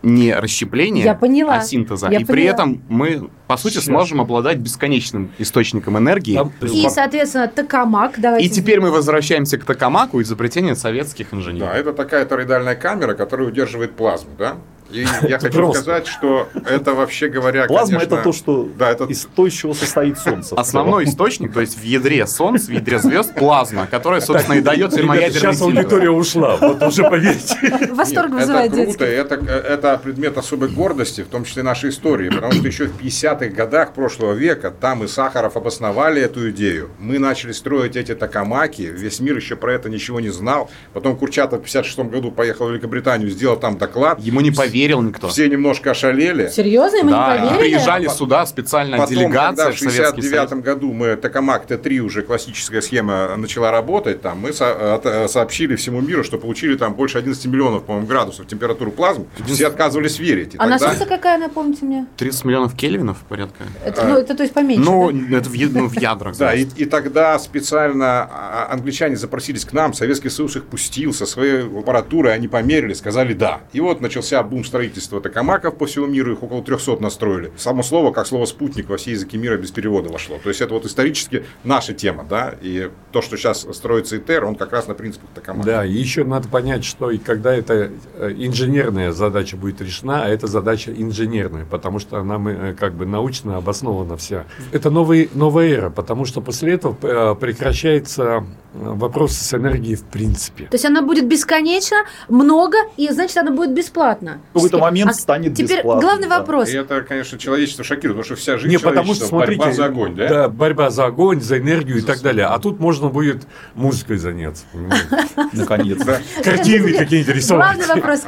[0.04, 1.56] не расщепления, Я поняла.
[1.58, 2.08] а синтеза.
[2.10, 2.34] Я и поняла.
[2.34, 3.86] при этом мы, по сути, Сейчас.
[3.86, 6.36] сможем обладать бесконечным источником энергии.
[6.36, 8.20] Там, и, соответственно, токамак.
[8.20, 8.48] Давайте.
[8.48, 11.70] И теперь мы возвращаемся к токамаку, изобретению советских инженеров.
[11.70, 14.56] Да, это такая тороидальная камера, которая удерживает плазму, да?
[14.92, 15.82] И я хочу просто.
[15.82, 19.06] сказать, что это вообще говоря, Плазма конечно, это то, что да, это...
[19.06, 20.56] из то, из чего состоит Солнце.
[20.56, 24.92] Основной источник, то есть в ядре Солнца, в ядре звезд, плазма, которая, собственно, и дает
[24.92, 27.56] термоядерный Сейчас аудитория ушла, вот уже поверьте.
[27.92, 32.54] Восторг вызывает Это круто, это, это предмет особой гордости, в том числе нашей истории, потому
[32.54, 36.90] что еще в 50-х годах прошлого века там и Сахаров обосновали эту идею.
[37.00, 40.70] Мы начали строить эти токамаки, весь мир еще про это ничего не знал.
[40.94, 44.20] Потом Курчатов в 56 году поехал в Великобританию, сделал там доклад.
[44.20, 45.28] Ему не поверили верил никто.
[45.28, 46.50] Все немножко ошалели.
[46.50, 46.98] Серьезно?
[46.98, 47.70] Ему да, не поверили?
[47.70, 53.36] приезжали сюда специальная Потом, делегация когда в 69 году мы Токамак Т3 уже классическая схема
[53.38, 58.08] начала работать, там мы со сообщили всему миру, что получили там больше 11 миллионов, по-моему,
[58.08, 59.26] градусов температуру плазмы.
[59.46, 60.56] Все отказывались верить.
[60.56, 60.74] И а тогда...
[60.74, 62.08] на Солнце какая, напомните мне?
[62.18, 63.64] 30 миллионов кельвинов порядка.
[63.86, 65.38] Это, ну, это то есть поменьше, Ну, да?
[65.38, 66.38] это в, ну, в ядрах.
[66.38, 71.26] Да, и, и тогда специально а, англичане запросились к нам, Советский Союз их пустил со
[71.26, 73.62] своей аппаратурой, они померили, сказали да.
[73.74, 77.52] И вот начался бум строительства Токамак Маков по всему миру, их около 300 настроили.
[77.58, 80.38] Само слово, как слово «спутник» во все языки мира без перевода вошло.
[80.42, 84.56] То есть это вот исторически наша тема, да, и то, что сейчас строится ИТЕР, он
[84.56, 85.66] как раз на принципах Токамака.
[85.66, 90.30] Да, и еще надо понять, что и когда эта э, инженерная задача будет решена, а
[90.30, 94.46] это задача инженерная, потому что она э, как бы научно обоснована вся.
[94.72, 100.66] Это новый, новая эра, потому что после этого э, прекращается вопрос с энергией в принципе.
[100.66, 101.98] То есть она будет бесконечно,
[102.30, 104.40] много, и значит она будет бесплатно.
[104.52, 106.02] В какой-то момент а станет Теперь бесплатно.
[106.02, 106.40] главный да.
[106.40, 106.70] вопрос.
[106.70, 109.86] И это, конечно, человечество шокирует, потому что вся жизнь Не, потому что, смотрите, борьба за
[109.86, 110.28] огонь, да?
[110.28, 112.46] Да, борьба за огонь, за энергию за и так далее.
[112.48, 114.66] А тут можно будет музыкой заняться.
[115.54, 116.22] Наконец-то.
[116.44, 117.78] Картины какие-нибудь рисовать.
[117.78, 118.26] Главный вопрос.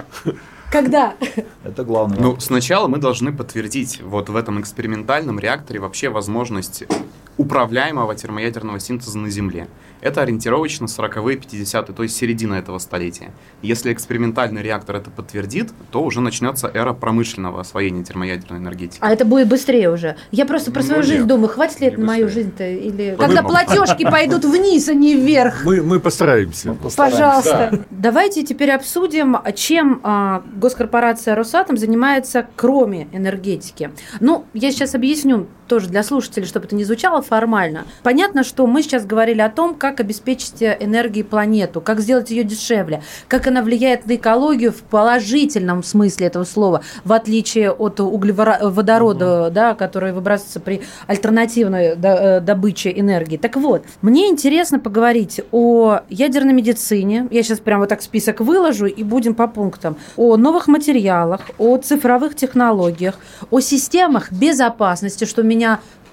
[0.72, 1.14] Когда?
[1.64, 2.18] Это главное.
[2.20, 6.86] Ну, сначала мы должны подтвердить вот в этом экспериментальном реакторе вообще возможность
[7.38, 9.68] управляемого термоядерного синтеза на Земле.
[10.04, 13.32] Это ориентировочно 40-е, 50-е, то есть середина этого столетия.
[13.62, 19.00] Если экспериментальный реактор это подтвердит, то уже начнется эра промышленного освоения термоядерной энергетики.
[19.00, 20.18] А это будет быстрее уже.
[20.32, 22.68] Я просто про ну, свою нет, жизнь думаю, хватит ли это на мою жизнь-то?
[22.68, 25.64] Или мы когда платежки пойдут вниз, а не вверх?
[25.64, 26.70] Мы, мы постараемся.
[26.70, 27.18] Мы постараемся.
[27.18, 27.70] Пожалуйста.
[27.72, 27.80] Да.
[27.90, 33.92] Давайте теперь обсудим, чем а, госкорпорация Росатом занимается, кроме энергетики.
[34.20, 37.86] Ну, я сейчас объясню тоже для слушателей, чтобы это не звучало формально.
[38.04, 43.02] Понятно, что мы сейчас говорили о том, как обеспечить энергией планету, как сделать ее дешевле,
[43.28, 49.54] как она влияет на экологию в положительном смысле этого слова, в отличие от углеводорода, угу.
[49.54, 53.38] да, который выбрасывается при альтернативной э, добыче энергии.
[53.38, 57.28] Так вот, мне интересно поговорить о ядерной медицине.
[57.32, 59.98] Я сейчас прямо вот так список выложу и будем по пунктам.
[60.18, 63.16] О новых материалах, о цифровых технологиях,
[63.50, 65.53] о системах безопасности, что меня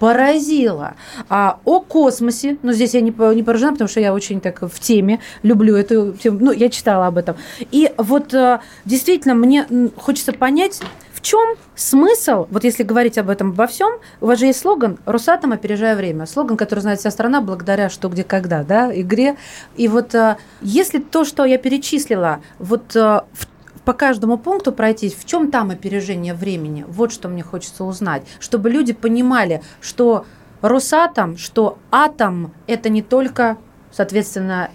[0.01, 0.95] поразило.
[1.29, 4.79] А о космосе, ну здесь я не, не поражена, потому что я очень так в
[4.79, 7.35] теме, люблю эту тему, ну я читала об этом.
[7.69, 10.81] И вот э, действительно мне хочется понять,
[11.13, 14.97] в чем смысл, вот если говорить об этом во всем, у вас же есть слоган
[15.05, 16.25] «Росатом, опережая время».
[16.25, 19.35] Слоган, который знает вся страна благодаря «Что, где, когда», да, игре.
[19.75, 23.50] И вот э, если то, что я перечислила, вот э, в
[23.85, 26.85] по каждому пункту пройтись, в чем там опережение времени.
[26.87, 30.25] Вот что мне хочется узнать, чтобы люди понимали, что
[30.61, 33.57] Росатом, что атом– это не только
[33.91, 34.71] Соответственно,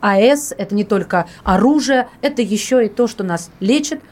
[0.00, 4.02] АЭС– это не только оружие, это еще и то, что нас лечит,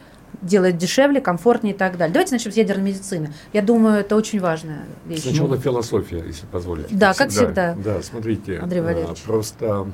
[0.41, 2.13] делает дешевле, комфортнее и так далее.
[2.13, 3.33] Давайте начнем с ядерной медицины.
[3.53, 5.21] Я думаю, это очень важная вещь.
[5.21, 6.87] Сначала философия, если позволите.
[6.91, 7.75] Да, как всегда.
[7.75, 8.57] Да, смотрите.
[8.57, 9.21] Андрей а, Валерьевич.
[9.21, 9.87] Просто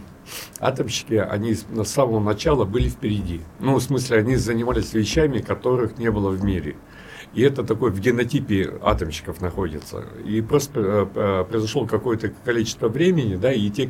[0.60, 3.42] атомщики, они с самого начала были впереди.
[3.60, 6.76] Ну, в смысле, они занимались вещами, которых не было в мире.
[7.34, 10.06] И это такой в генотипе атомщиков находится.
[10.26, 13.90] И просто э, э, произошло какое-то количество времени, да, и те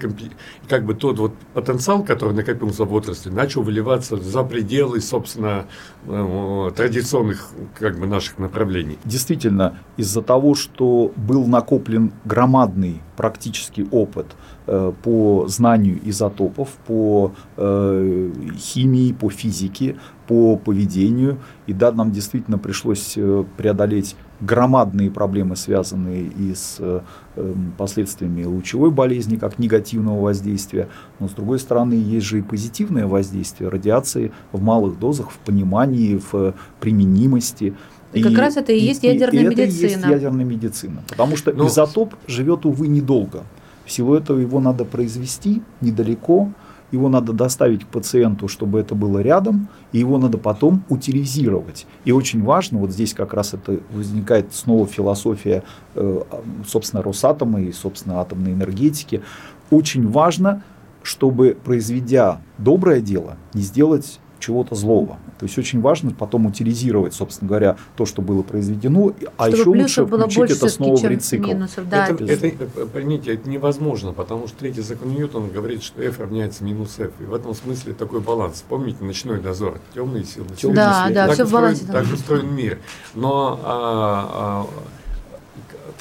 [0.69, 5.65] как бы тот вот потенциал, который накопился в отрасли, начал выливаться за пределы, собственно,
[6.05, 8.97] э, традиционных как бы наших направлений.
[9.03, 14.27] Действительно, из-за того, что был накоплен громадный практический опыт
[14.65, 19.97] по знанию изотопов, по э, химии, по физике,
[20.27, 27.01] по поведению, и да, нам действительно пришлось э, преодолеть громадные проблемы, связанные и с э,
[27.35, 33.05] эм, последствиями лучевой болезни, как негативного воздействия, но с другой стороны есть же и позитивное
[33.05, 37.75] воздействие радиации в малых дозах, в понимании, в э, применимости.
[38.13, 40.11] И как раз это и есть ядерная это и есть медицина.
[40.11, 41.03] ядерная медицина.
[41.09, 43.43] Потому что Ну, изотоп живет, увы, недолго.
[43.85, 46.49] В силу этого его надо произвести недалеко,
[46.91, 51.87] его надо доставить к пациенту, чтобы это было рядом, и его надо потом утилизировать.
[52.05, 55.63] И очень важно, вот здесь как раз это возникает снова философия,
[55.95, 56.21] э,
[56.67, 59.23] собственно, Росатома и, собственно, атомной энергетики.
[59.71, 60.63] Очень важно,
[61.01, 65.17] чтобы, произведя доброе дело, не сделать чего-то злого.
[65.39, 69.81] То есть очень важно потом утилизировать, собственно говоря, то, что было произведено, а Чтобы еще
[69.83, 71.47] лучше включить больше это снова в рецикл.
[71.47, 71.87] минусов.
[71.89, 72.07] Да.
[72.09, 76.63] Это, это, э, поймите, это невозможно, потому что третий закон Ньютона говорит, что F равняется
[76.65, 77.11] минус F.
[77.21, 78.65] И в этом смысле такой баланс.
[78.67, 79.79] Помните ночной дозор?
[79.93, 80.47] Темные силы.
[80.57, 81.15] Темные Да, силы.
[81.15, 81.85] да, так все в устроен, балансе.
[81.85, 82.79] Так устроен мир.
[83.15, 84.67] Но а,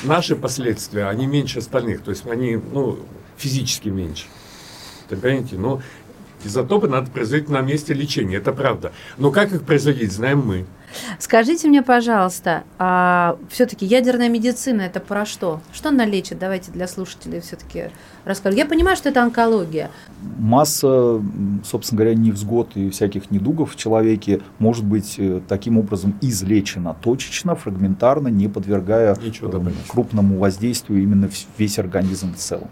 [0.03, 2.03] а, наши последствия, они меньше остальных.
[2.03, 2.99] То есть они ну,
[3.37, 4.27] физически меньше.
[5.09, 5.57] Понимаете?
[5.57, 5.81] Но
[6.47, 8.93] изотопы надо производить на месте лечения, это правда.
[9.19, 10.67] Но как их производить, знаем мы.
[11.19, 15.61] Скажите мне, пожалуйста, а все-таки ядерная медицина это про что?
[15.73, 16.39] Что она лечит?
[16.39, 17.91] Давайте для слушателей все-таки
[18.25, 18.57] расскажу.
[18.57, 19.91] Я понимаю, что это онкология.
[20.39, 21.23] Масса,
[21.65, 27.55] собственно говоря, невзгод и всяких недугов в человеке может быть э, таким образом излечена точечно,
[27.55, 31.29] фрагментарно, не подвергая Ничего э, крупному воздействию именно
[31.59, 32.69] весь организм в целом.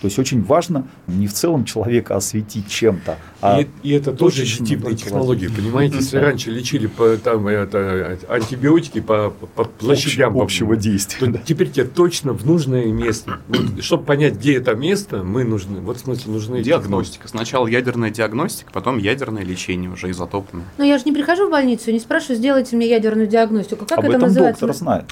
[0.00, 4.44] То есть очень важно не в целом человека осветить чем-то, а и, и это тоже
[4.44, 5.96] типные технологии, понимаете?
[5.96, 11.18] Если раньше лечили по, там, это, антибиотики по, по площадям, по- общего действия.
[11.18, 11.40] то да.
[11.44, 13.40] теперь тебе точно в нужное место.
[13.48, 15.80] Вот, чтобы понять, где это место, мы нужны.
[15.80, 17.28] Вот в смысле нужны Диагностика.
[17.28, 20.64] Сначала ядерная диагностика, потом ядерное лечение уже изотопами.
[20.78, 23.86] Но я же не прихожу в больницу и не спрашиваю, сделайте мне ядерную диагностику.
[23.86, 24.66] Как Об это этом называется?
[24.66, 25.04] доктор знает.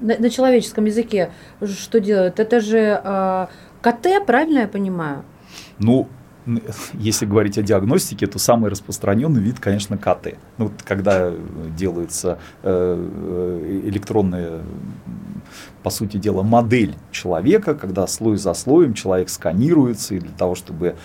[0.00, 1.30] На, на человеческом языке
[1.62, 2.40] что делают?
[2.40, 3.48] Это же а,
[3.84, 5.24] КТ, правильно я понимаю?
[5.78, 6.08] Ну,
[6.94, 10.38] если говорить о диагностике, то самый распространенный вид, конечно, КТ.
[10.56, 11.38] Ну, вот когда э,
[11.76, 14.62] делается э, э, электронная,
[15.82, 20.96] по сути дела, модель человека, когда слой за слоем человек сканируется, и для того, чтобы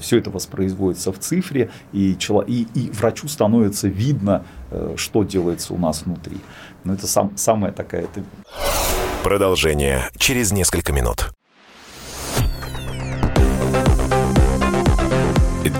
[0.00, 5.78] все это воспроизводится в цифре, и, и, и врачу становится видно, э, что делается у
[5.78, 6.38] нас внутри.
[6.82, 8.02] Но это сам, самая такая...
[8.02, 8.24] Это
[9.22, 11.30] Продолжение через несколько минут.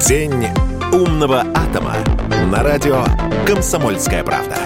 [0.00, 0.48] День
[0.92, 1.94] умного атома
[2.50, 3.04] на радио
[3.46, 4.57] «Комсомольская правда».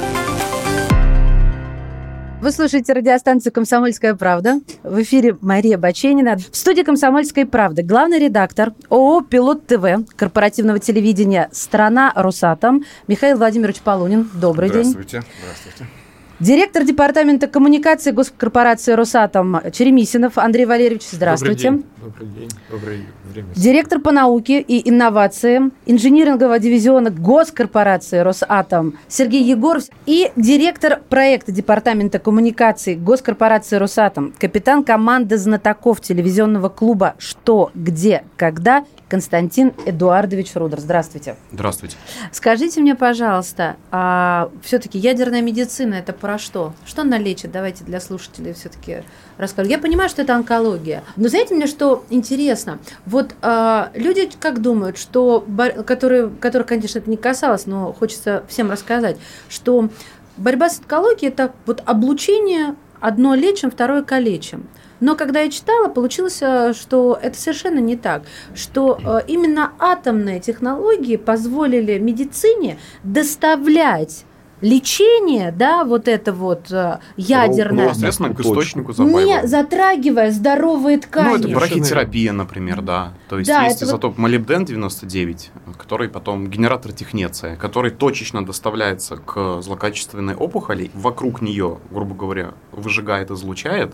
[2.40, 4.60] Вы слушаете радиостанцию «Комсомольская правда».
[4.82, 6.38] В эфире Мария Баченина.
[6.38, 9.84] В студии «Комсомольской правды» главный редактор ООО «Пилот ТВ»
[10.16, 14.28] корпоративного телевидения «Страна Росатом» Михаил Владимирович Полунин.
[14.32, 14.86] Добрый день.
[14.86, 15.24] Здравствуйте.
[15.42, 16.07] Здравствуйте.
[16.40, 21.02] Директор департамента коммуникации госкорпорации «Росатом» Черемисинов Андрей Валерьевич.
[21.10, 21.70] Здравствуйте.
[21.70, 21.88] Добрый день.
[22.00, 22.48] Добрый день.
[22.70, 23.48] Доброе время.
[23.56, 32.20] Директор по науке и инновациям инжинирингового дивизиона госкорпорации «Росатом» Сергей Егоров и директор проекта департамента
[32.20, 40.80] коммуникаций госкорпорации «Росатом», капитан команды знатоков телевизионного клуба «Что, где, когда» Константин Эдуардович Рудер.
[40.80, 41.36] Здравствуйте.
[41.50, 41.96] Здравствуйте.
[42.30, 46.74] Скажите мне, пожалуйста, а все-таки ядерная медицина это про что?
[46.84, 47.52] Что она лечит?
[47.52, 49.02] Давайте для слушателей все-таки
[49.38, 49.70] расскажу.
[49.70, 51.02] Я понимаю, что это онкология.
[51.16, 52.80] Но знаете мне, что интересно?
[53.06, 55.42] Вот а, люди как думают, что,
[55.86, 59.16] которые, которых, конечно, это не касалось, но хочется всем рассказать,
[59.48, 59.88] что
[60.36, 64.68] борьба с онкологией это вот облучение одно лечим, второе калечим.
[65.00, 68.24] Но когда я читала, получилось, э, что это совершенно не так,
[68.54, 74.26] что э, именно атомные технологии позволили медицине доставлять
[74.60, 78.52] лечение, да, вот это вот э, ядерное, Непосредственно к точку.
[78.52, 81.28] источнику не затрагивая здоровые ткани.
[81.28, 83.14] Ну, это брахитерапия, например, да.
[83.28, 89.16] То есть Да, есть это вот- изотоп молибден-99, который потом генератор технеция, который точечно доставляется
[89.16, 93.92] к злокачественной опухоли, вокруг нее, грубо говоря, выжигает, излучает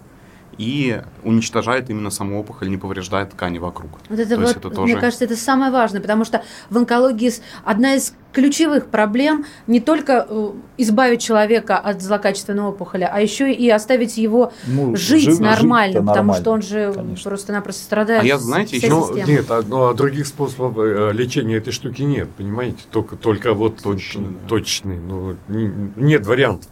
[0.57, 3.91] и уничтожает именно саму опухоль, не повреждая ткани вокруг.
[4.09, 7.33] Вот это То вот, это тоже- мне кажется, это самое важное, потому что в онкологии
[7.65, 13.71] одна из ключевых проблем не только э, избавить человека от злокачественной опухоли, а еще и
[13.71, 17.31] оставить его Ну, жить жив- нормально, жить-то потому нормально, что он же конечно.
[17.31, 18.23] просто-напросто страдает.
[18.23, 22.03] А я, знаете, еще- Ну, нет, а, ну, а других способов э, лечения этой штуки
[22.03, 22.79] нет, понимаете?
[22.91, 24.49] Только, только вот Точно, м, да.
[24.49, 24.99] точный.
[24.99, 26.69] Ну, не- нет вариантов.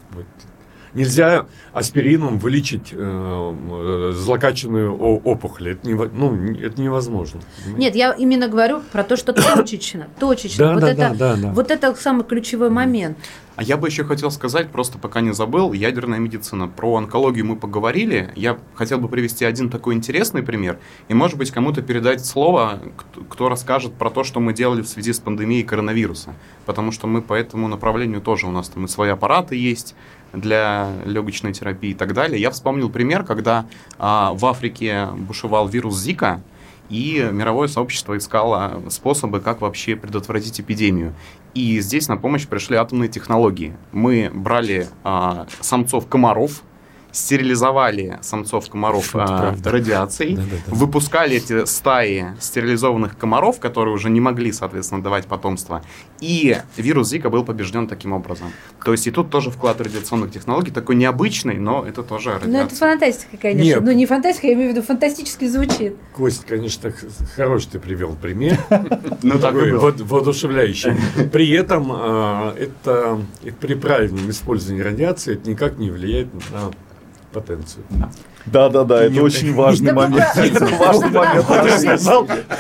[0.95, 5.71] Нельзя аспирином вылечить э, э, злокачественную о- опухоль.
[5.71, 7.41] Это, ну, не- это невозможно.
[7.77, 10.67] Нет, я именно говорю про то, что точечно, точечно.
[10.67, 11.53] Да, вот, да, это, да, да, да.
[11.53, 13.17] вот это самый ключевой момент.
[13.55, 16.69] А я бы еще хотел сказать, просто пока не забыл, ядерная медицина.
[16.69, 18.31] Про онкологию мы поговорили.
[18.35, 20.79] Я хотел бы привести один такой интересный пример.
[21.09, 24.89] И, может быть, кому-то передать слово, кто, кто расскажет про то, что мы делали в
[24.89, 26.35] связи с пандемией коронавируса.
[26.65, 29.95] Потому что мы по этому направлению тоже, у нас там и свои аппараты есть
[30.33, 32.41] для легочной терапии и так далее.
[32.41, 33.67] Я вспомнил пример, когда
[33.99, 36.43] а, в Африке бушевал вирус Зика,
[36.89, 41.15] и мировое сообщество искало способы, как вообще предотвратить эпидемию.
[41.55, 43.75] И здесь на помощь пришли атомные технологии.
[43.93, 46.63] Мы брали а, самцов комаров,
[47.13, 50.75] стерилизовали самцов комаров а, радиацией, Да-да-да.
[50.75, 55.83] выпускали эти стаи стерилизованных комаров, которые уже не могли, соответственно, давать потомство.
[56.21, 58.53] И вирус Зика был побежден таким образом.
[58.85, 62.47] То есть и тут тоже вклад радиационных технологий такой необычный, но это тоже Ну, это
[62.65, 62.79] радиация.
[62.79, 63.63] фантастика, конечно.
[63.69, 63.81] Нет.
[63.83, 65.97] Ну, не фантастика, я имею в виду, фантастически звучит.
[66.15, 66.93] Кость, конечно,
[67.37, 68.59] хороший ты привел пример.
[69.23, 70.95] Ну, Такой воодушевляющий.
[71.31, 73.21] При этом а, это
[73.61, 76.71] при правильном использовании радиации это никак не влияет на
[77.33, 77.85] потенцию.
[78.47, 80.25] Да, да, да, это очень важный момент.
[80.37, 81.47] Это важный момент.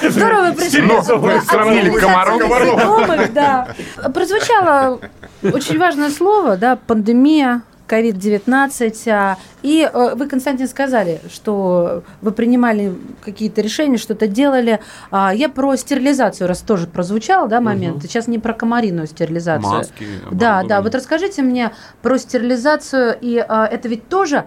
[0.09, 0.83] Здорово вы пришли.
[0.83, 3.33] Вы сравнили комаров.
[3.33, 3.69] да.
[4.15, 5.01] Прозвучало
[5.43, 7.63] очень важное слово, да, пандемия,
[7.93, 9.11] COVID-19.
[9.11, 14.81] а, И э, вы, Константин, сказали, что вы принимали какие-то решения, что-то делали.
[15.11, 18.03] А, Я про стерилизацию, раз тоже прозвучал, да, момент.
[18.03, 19.73] Сейчас не про комариную стерилизацию.
[19.73, 20.81] Маски, Да, да.
[20.81, 23.17] Вот расскажите мне про стерилизацию.
[23.21, 24.45] И а, это ведь тоже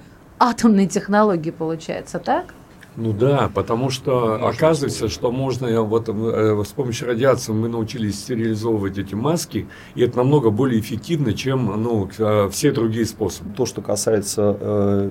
[0.49, 2.53] атомные технологии, получается, так?
[2.97, 7.67] Ну да, потому что Можно оказывается, что можно э, вот э, с помощью радиации мы
[7.67, 13.53] научились стерилизовывать эти маски, и это намного более эффективно, чем ну, э, все другие способы.
[13.55, 15.09] То, что касается, э,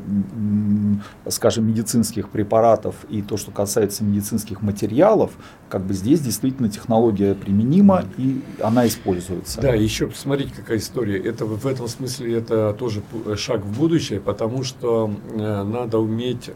[1.29, 5.33] скажем, медицинских препаратов и то, что касается медицинских материалов,
[5.69, 9.61] как бы здесь действительно технология применима и она используется.
[9.61, 11.19] Да, еще посмотрите, какая история.
[11.19, 16.49] Это в этом смысле это тоже пу- шаг в будущее, потому что э, надо уметь
[16.49, 16.53] э,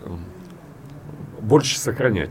[1.49, 2.31] больше сохранять.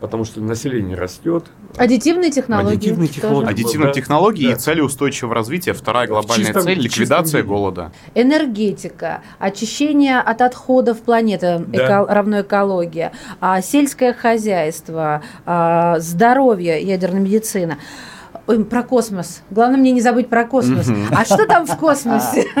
[0.00, 1.44] Потому что население растет.
[1.76, 2.74] Аддитивные технологии.
[2.74, 3.48] Аддитивные технологии.
[3.50, 3.92] Аддитивные Да.
[3.92, 4.52] технологии Да.
[4.54, 5.72] и цели устойчивого развития.
[5.74, 7.92] Вторая глобальная чистом- цель– ликвидация голода.
[8.16, 12.02] Энергетика, очищение от отходов планеты, Да.
[12.02, 17.78] эко- равно экология, а, сельское хозяйство, а, здоровье, ядерная медицина.
[18.52, 19.42] Ой, про космос.
[19.50, 20.86] Главное мне не забыть про космос.
[21.10, 22.46] А что там в космосе?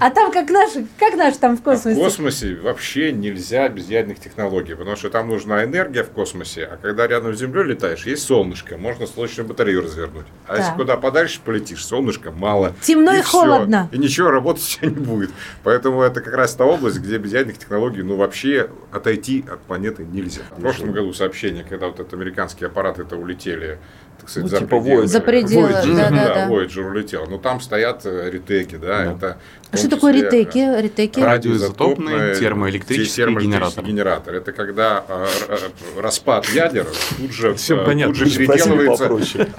[0.00, 2.00] А там как наш, как наш там в А в космосе?
[2.00, 7.06] космосе вообще нельзя без ядерных технологий, потому что там нужна энергия в космосе, а когда
[7.06, 10.26] рядом с Землей летаешь, есть солнышко, можно солнечную батарею развернуть.
[10.46, 12.74] А если куда подальше полетишь, солнышка мало.
[12.82, 13.88] Темно и холодно.
[13.92, 15.30] И ничего работать не будет.
[15.62, 20.04] Поэтому это как раз та область, где без ядерных технологий ну вообще отойти от планеты
[20.04, 20.42] нельзя.
[20.56, 23.78] В прошлом году сообщение, когда вот это американские аппараты это улетели,
[24.26, 25.02] так сказать, Ну, за типа пределы.
[25.02, 25.06] Voyager.
[25.06, 26.48] За пределы, Voyager, да-да-да.
[26.48, 27.26] Voyager улетел.
[27.28, 29.38] Но там стоят э, ретеки, да, это...
[29.70, 30.80] в А что такое числе, э, ретеки?
[30.82, 31.20] Ретеки?
[31.20, 33.84] Радиоизотопный термоэлектрический термоэлектрический генератор.
[33.84, 34.34] генератор.
[34.34, 35.26] Это когда э,
[36.00, 36.86] распад ядер
[37.18, 38.14] тут же, Всем понятно.
[38.14, 39.04] тут же переделывается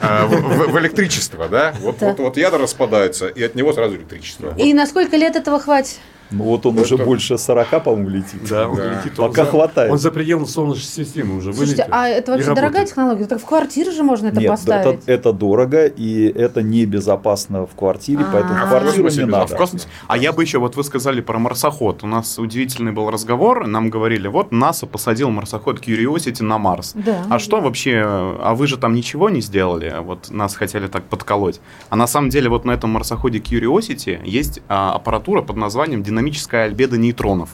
[0.02, 1.48] э, в, в- в электричество.
[1.48, 1.74] Да?
[1.80, 2.10] Вот, Так.
[2.10, 4.54] вот, вот ядра распадаются, и от него сразу электричество.
[4.58, 5.98] И на сколько лет этого хватит?
[6.32, 8.42] Ну вот он Ну, уже это- больше 40, по-моему, летит.
[8.50, 8.90] Да, он Да.
[8.96, 9.92] летит, он Пока за- хватает.
[9.92, 11.94] Он за пределы Солнечной системы уже Слушайте, вылетел.
[11.96, 12.88] а это вообще дорогая работает.
[12.90, 13.26] технология?
[13.26, 15.00] Так в квартире же можно это Нет, поставить.
[15.04, 16.62] это, это дорого, и это
[16.98, 18.66] небезопасно в квартире, поэтому А.
[18.66, 19.30] в квартиру космосе не.
[19.34, 19.56] А надо.
[19.56, 19.88] в космосе.
[20.08, 22.04] А я бы еще, вот вы сказали про марсоход.
[22.04, 23.68] У нас удивительный был разговор.
[23.68, 26.94] Нам говорили, вот НАСА посадил марсоход Curiosity на Марс.
[26.96, 27.26] Да.
[27.30, 29.96] А что вообще, а вы же там ничего не сделали?
[30.02, 31.60] Вот нас хотели так подколоть.
[31.90, 36.64] А на самом деле вот на этом марсоходе Curiosity есть а, аппаратура под названием динамическая
[36.66, 37.50] альбедо нейтронов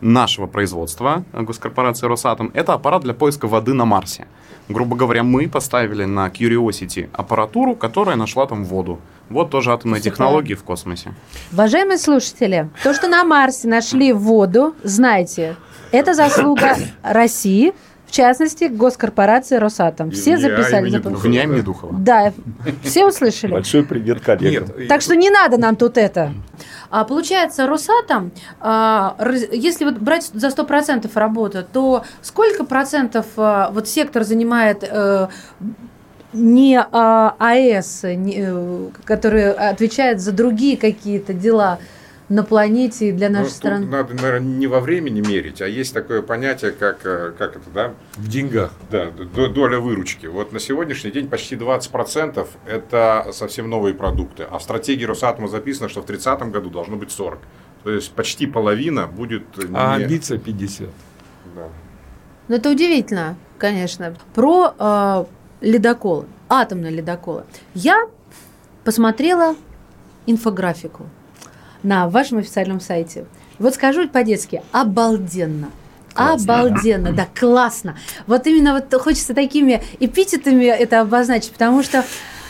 [0.00, 2.50] нашего производства, э, госкорпорации Росатом.
[2.54, 4.26] Это аппарат для поиска воды на Марсе.
[4.68, 8.98] Грубо говоря, мы поставили на Curiosity аппаратуру, которая нашла там воду.
[9.28, 11.12] Вот тоже атомные технологии в космосе.
[11.52, 15.56] Уважаемые слушатели, то, что на Марсе нашли воду, знайте,
[15.92, 17.72] это заслуга России,
[18.06, 20.10] в частности, госкорпорации Росатом.
[20.10, 20.88] Все вне, а записали.
[20.88, 21.92] имени Духова.
[21.98, 22.32] Да,
[22.82, 23.50] все услышали.
[23.50, 24.68] Большой привет коллегам.
[24.76, 26.32] Нет, Так что не надо нам тут это.
[26.88, 28.30] А, получается, Росатом,
[28.60, 29.16] а,
[29.52, 35.28] если вот брать за 100% работу, то сколько процентов а, вот сектор занимает э,
[36.32, 41.78] не а, АЭС, не, э, который отвечает за другие какие-то дела
[42.28, 43.86] на планете и для Ну, нашей тут страны?
[43.86, 47.94] надо, наверное, не во времени мерить, а есть такое понятие, как, э, как это, да,
[48.16, 48.72] в деньгах.
[48.90, 50.26] Да, до- доля выручки.
[50.26, 54.44] Вот на сегодняшний день почти 20% это совсем новые продукты.
[54.50, 57.38] А в стратегии Росатома записано, что в 30 году должно быть 40.
[57.84, 59.76] То есть почти половина будет не...
[59.76, 60.88] А амбиция 50.
[61.54, 61.68] Да.
[62.48, 64.16] Ну, это удивительно, конечно.
[64.34, 65.24] Про э,
[65.60, 67.44] ледоколы, атомные ледоколы.
[67.74, 68.08] Я
[68.84, 69.54] посмотрела
[70.26, 71.06] инфографику
[71.86, 73.26] на вашем официальном сайте.
[73.58, 75.70] Вот скажу по-детски, обалденно.
[76.14, 77.96] Обалденно, да, классно.
[78.26, 82.04] Вот именно вот хочется такими эпитетами это обозначить, потому что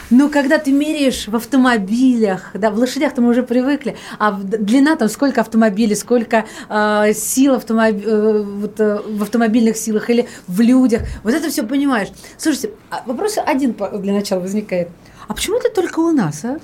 [0.08, 5.08] ну, когда ты меряешь в автомобилях, да, в лошадях-то мы уже привыкли, а длина там
[5.08, 11.02] сколько автомобилей, сколько э, сил автомоб- э, вот, э, в автомобильных силах или в людях,
[11.24, 12.08] вот это все понимаешь.
[12.38, 14.88] Слушайте, а вопрос один для начала возникает.
[15.26, 16.58] А почему это только у нас, а?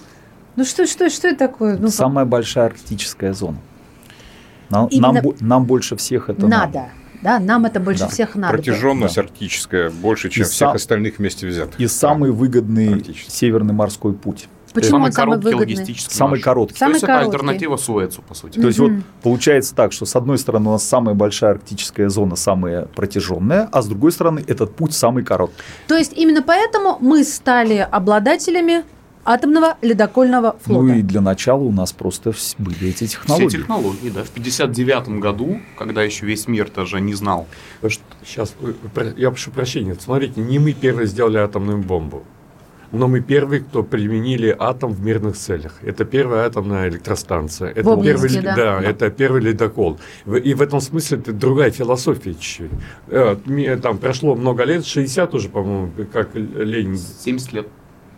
[0.57, 1.77] Ну что, что, что это такое?
[1.79, 3.59] Ну, Самая большая арктическая зона.
[4.71, 6.87] Нам, Именно- нам нам больше всех это надо.
[7.23, 8.09] Да, нам это больше Да.
[8.09, 8.55] всех надо.
[8.57, 11.79] Протяженность арктическая больше, чем И всех сам- остальных вместе взятых.
[11.79, 14.49] И самый выгодный северный морской путь.
[14.75, 15.75] Почему самый он самый короткий выгодный?
[15.77, 16.45] логистический Самый маршрут.
[16.45, 16.73] короткий.
[16.73, 17.37] То Самый есть это короткий.
[17.37, 18.59] альтернатива Суэцу, по сути.
[18.59, 18.91] То есть вот
[19.23, 23.83] получается так, что с одной стороны у нас самая большая арктическая зона, самая протяженная, а
[23.83, 25.57] с другой стороны этот путь самый короткий.
[25.89, 28.83] То есть именно поэтому мы стали обладателями
[29.25, 30.83] атомного ледокольного флота.
[30.83, 33.49] Ну и для начала у нас просто были эти Все технологии.
[33.49, 34.25] технологии, да.
[34.25, 37.47] В 59 году, когда еще весь мир даже не знал,
[38.25, 38.55] Сейчас,
[39.17, 42.23] я прошу прощения, смотрите, не мы первые сделали атомную бомбу,
[42.93, 45.79] но мы первые, кто применили атом в мирных целях.
[45.83, 47.71] Это первая атомная электростанция.
[47.71, 48.55] Это Обнинске, первый, да.
[48.57, 49.99] да, это первый ледокол.
[50.27, 52.71] И в этом смысле это другая философия чуть-чуть.
[53.09, 53.37] Э,
[53.83, 56.99] Там прошло много лет, 60 уже, по-моему, как Ленин.
[56.99, 57.69] 70 лет.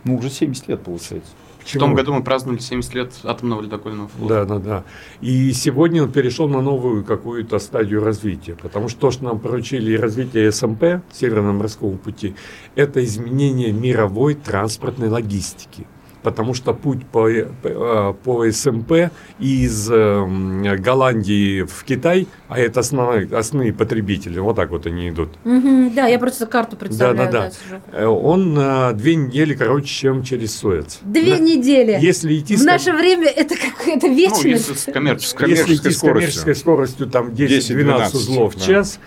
[0.05, 1.31] Ну уже 70 лет получается.
[1.65, 4.45] В том году мы праздновали 70 лет атомного ледокольного Да, флота.
[4.45, 4.83] да, да.
[5.19, 9.97] И сегодня он перешел на новую какую-то стадию развития, потому что то, что нам поручили
[9.97, 12.35] развитие СМП, Северного морского пути,
[12.75, 15.87] это изменение мировой транспортной логистики.
[16.25, 22.79] Потому что путь по, э, по, по СМП из эм, Голландии в Китай, а это
[22.79, 27.15] основные, основные потребители, вот так вот они идут, Мгм, да, я просто карту представляю.
[27.31, 27.41] Да-да-да.
[27.45, 27.81] да, сижу.
[27.91, 30.97] э, он на две недели короче, чем через Суэц.
[31.03, 31.95] Две На- недели.
[32.01, 34.67] Если идти В с наше время это какая-то Ну, вечность.
[34.67, 35.49] если с коммерческой.
[35.51, 36.09] Если идти с скоростью.
[36.09, 38.65] коммерческой скоростью там 10-12 10-12, узлов в да.
[38.65, 38.99] час,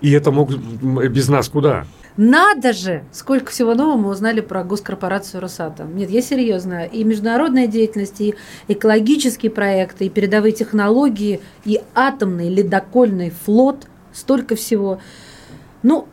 [0.00, 1.84] и это могут без нас куда?
[2.22, 5.96] Надо же, сколько всего нового мы узнали про госкорпорацию Росатом.
[5.96, 6.84] Нет, я серьезно.
[6.84, 8.34] И международная деятельность, и
[8.68, 15.00] экологические проекты, и передовые технологии, и атомный ледокольный флот, столько всего.
[15.82, 16.08] Ну,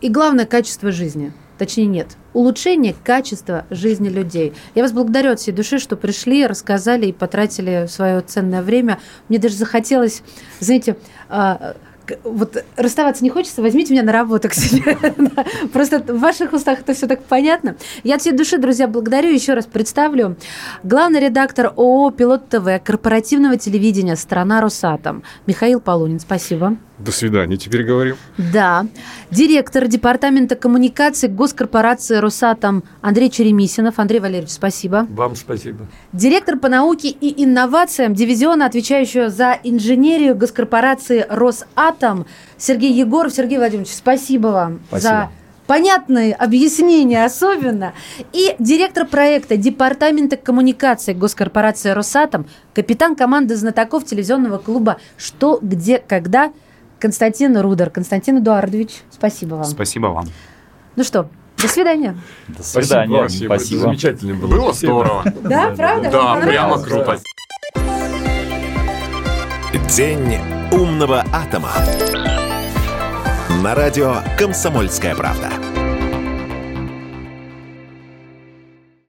[0.00, 1.32] и главное, качество жизни.
[1.58, 2.16] Точнее, нет.
[2.34, 4.52] Улучшение качества жизни людей.
[4.76, 9.00] Я вас благодарю от всей души, что пришли, рассказали и потратили свое ценное время.
[9.28, 10.22] Мне даже захотелось,
[10.60, 10.96] знаете,
[11.28, 11.74] а,
[12.24, 14.96] вот расставаться не хочется, возьмите меня на работу к себе.
[15.72, 17.76] Просто в ваших устах это все так понятно.
[18.04, 19.32] Я от всей души, друзья, благодарю.
[19.32, 20.36] Еще раз представлю.
[20.82, 26.20] Главный редактор ООО «Пилот ТВ» корпоративного телевидения «Страна Росатом» Михаил Полунин.
[26.20, 26.76] Спасибо.
[26.98, 28.16] До свидания, теперь говорим.
[28.36, 28.86] Да.
[29.30, 33.98] Директор департамента коммуникации госкорпорации «Росатом» Андрей Черемисинов.
[33.98, 35.06] Андрей Валерьевич, спасибо.
[35.10, 35.86] Вам спасибо.
[36.12, 42.26] Директор по науке и инновациям дивизиона, отвечающего за инженерию госкорпорации «Росатом»
[42.56, 43.32] Сергей Егоров.
[43.32, 45.08] Сергей Владимирович, спасибо вам Спасибо.
[45.08, 45.30] за
[45.68, 47.92] понятные объяснения особенно.
[48.32, 56.52] И директор проекта Департамента коммуникации госкорпорации «Росатом», капитан команды знатоков телевизионного клуба «Что, где, когда»
[57.00, 57.90] Константин Рудер.
[57.90, 59.64] Константин Эдуардович, спасибо вам.
[59.64, 60.26] Спасибо вам.
[60.96, 62.16] Ну что, до свидания.
[62.48, 62.82] До Спасибо.
[62.82, 63.18] свидания.
[63.20, 63.28] вам.
[63.28, 63.80] Спасибо.
[63.82, 64.50] Замечательно было.
[64.50, 64.92] Было Спасибо.
[64.92, 65.24] здорово.
[65.42, 66.10] Да, правда?
[66.10, 67.18] Да, прямо круто.
[69.94, 70.38] День
[70.72, 71.70] умного атома.
[73.62, 75.48] На радио «Комсомольская правда».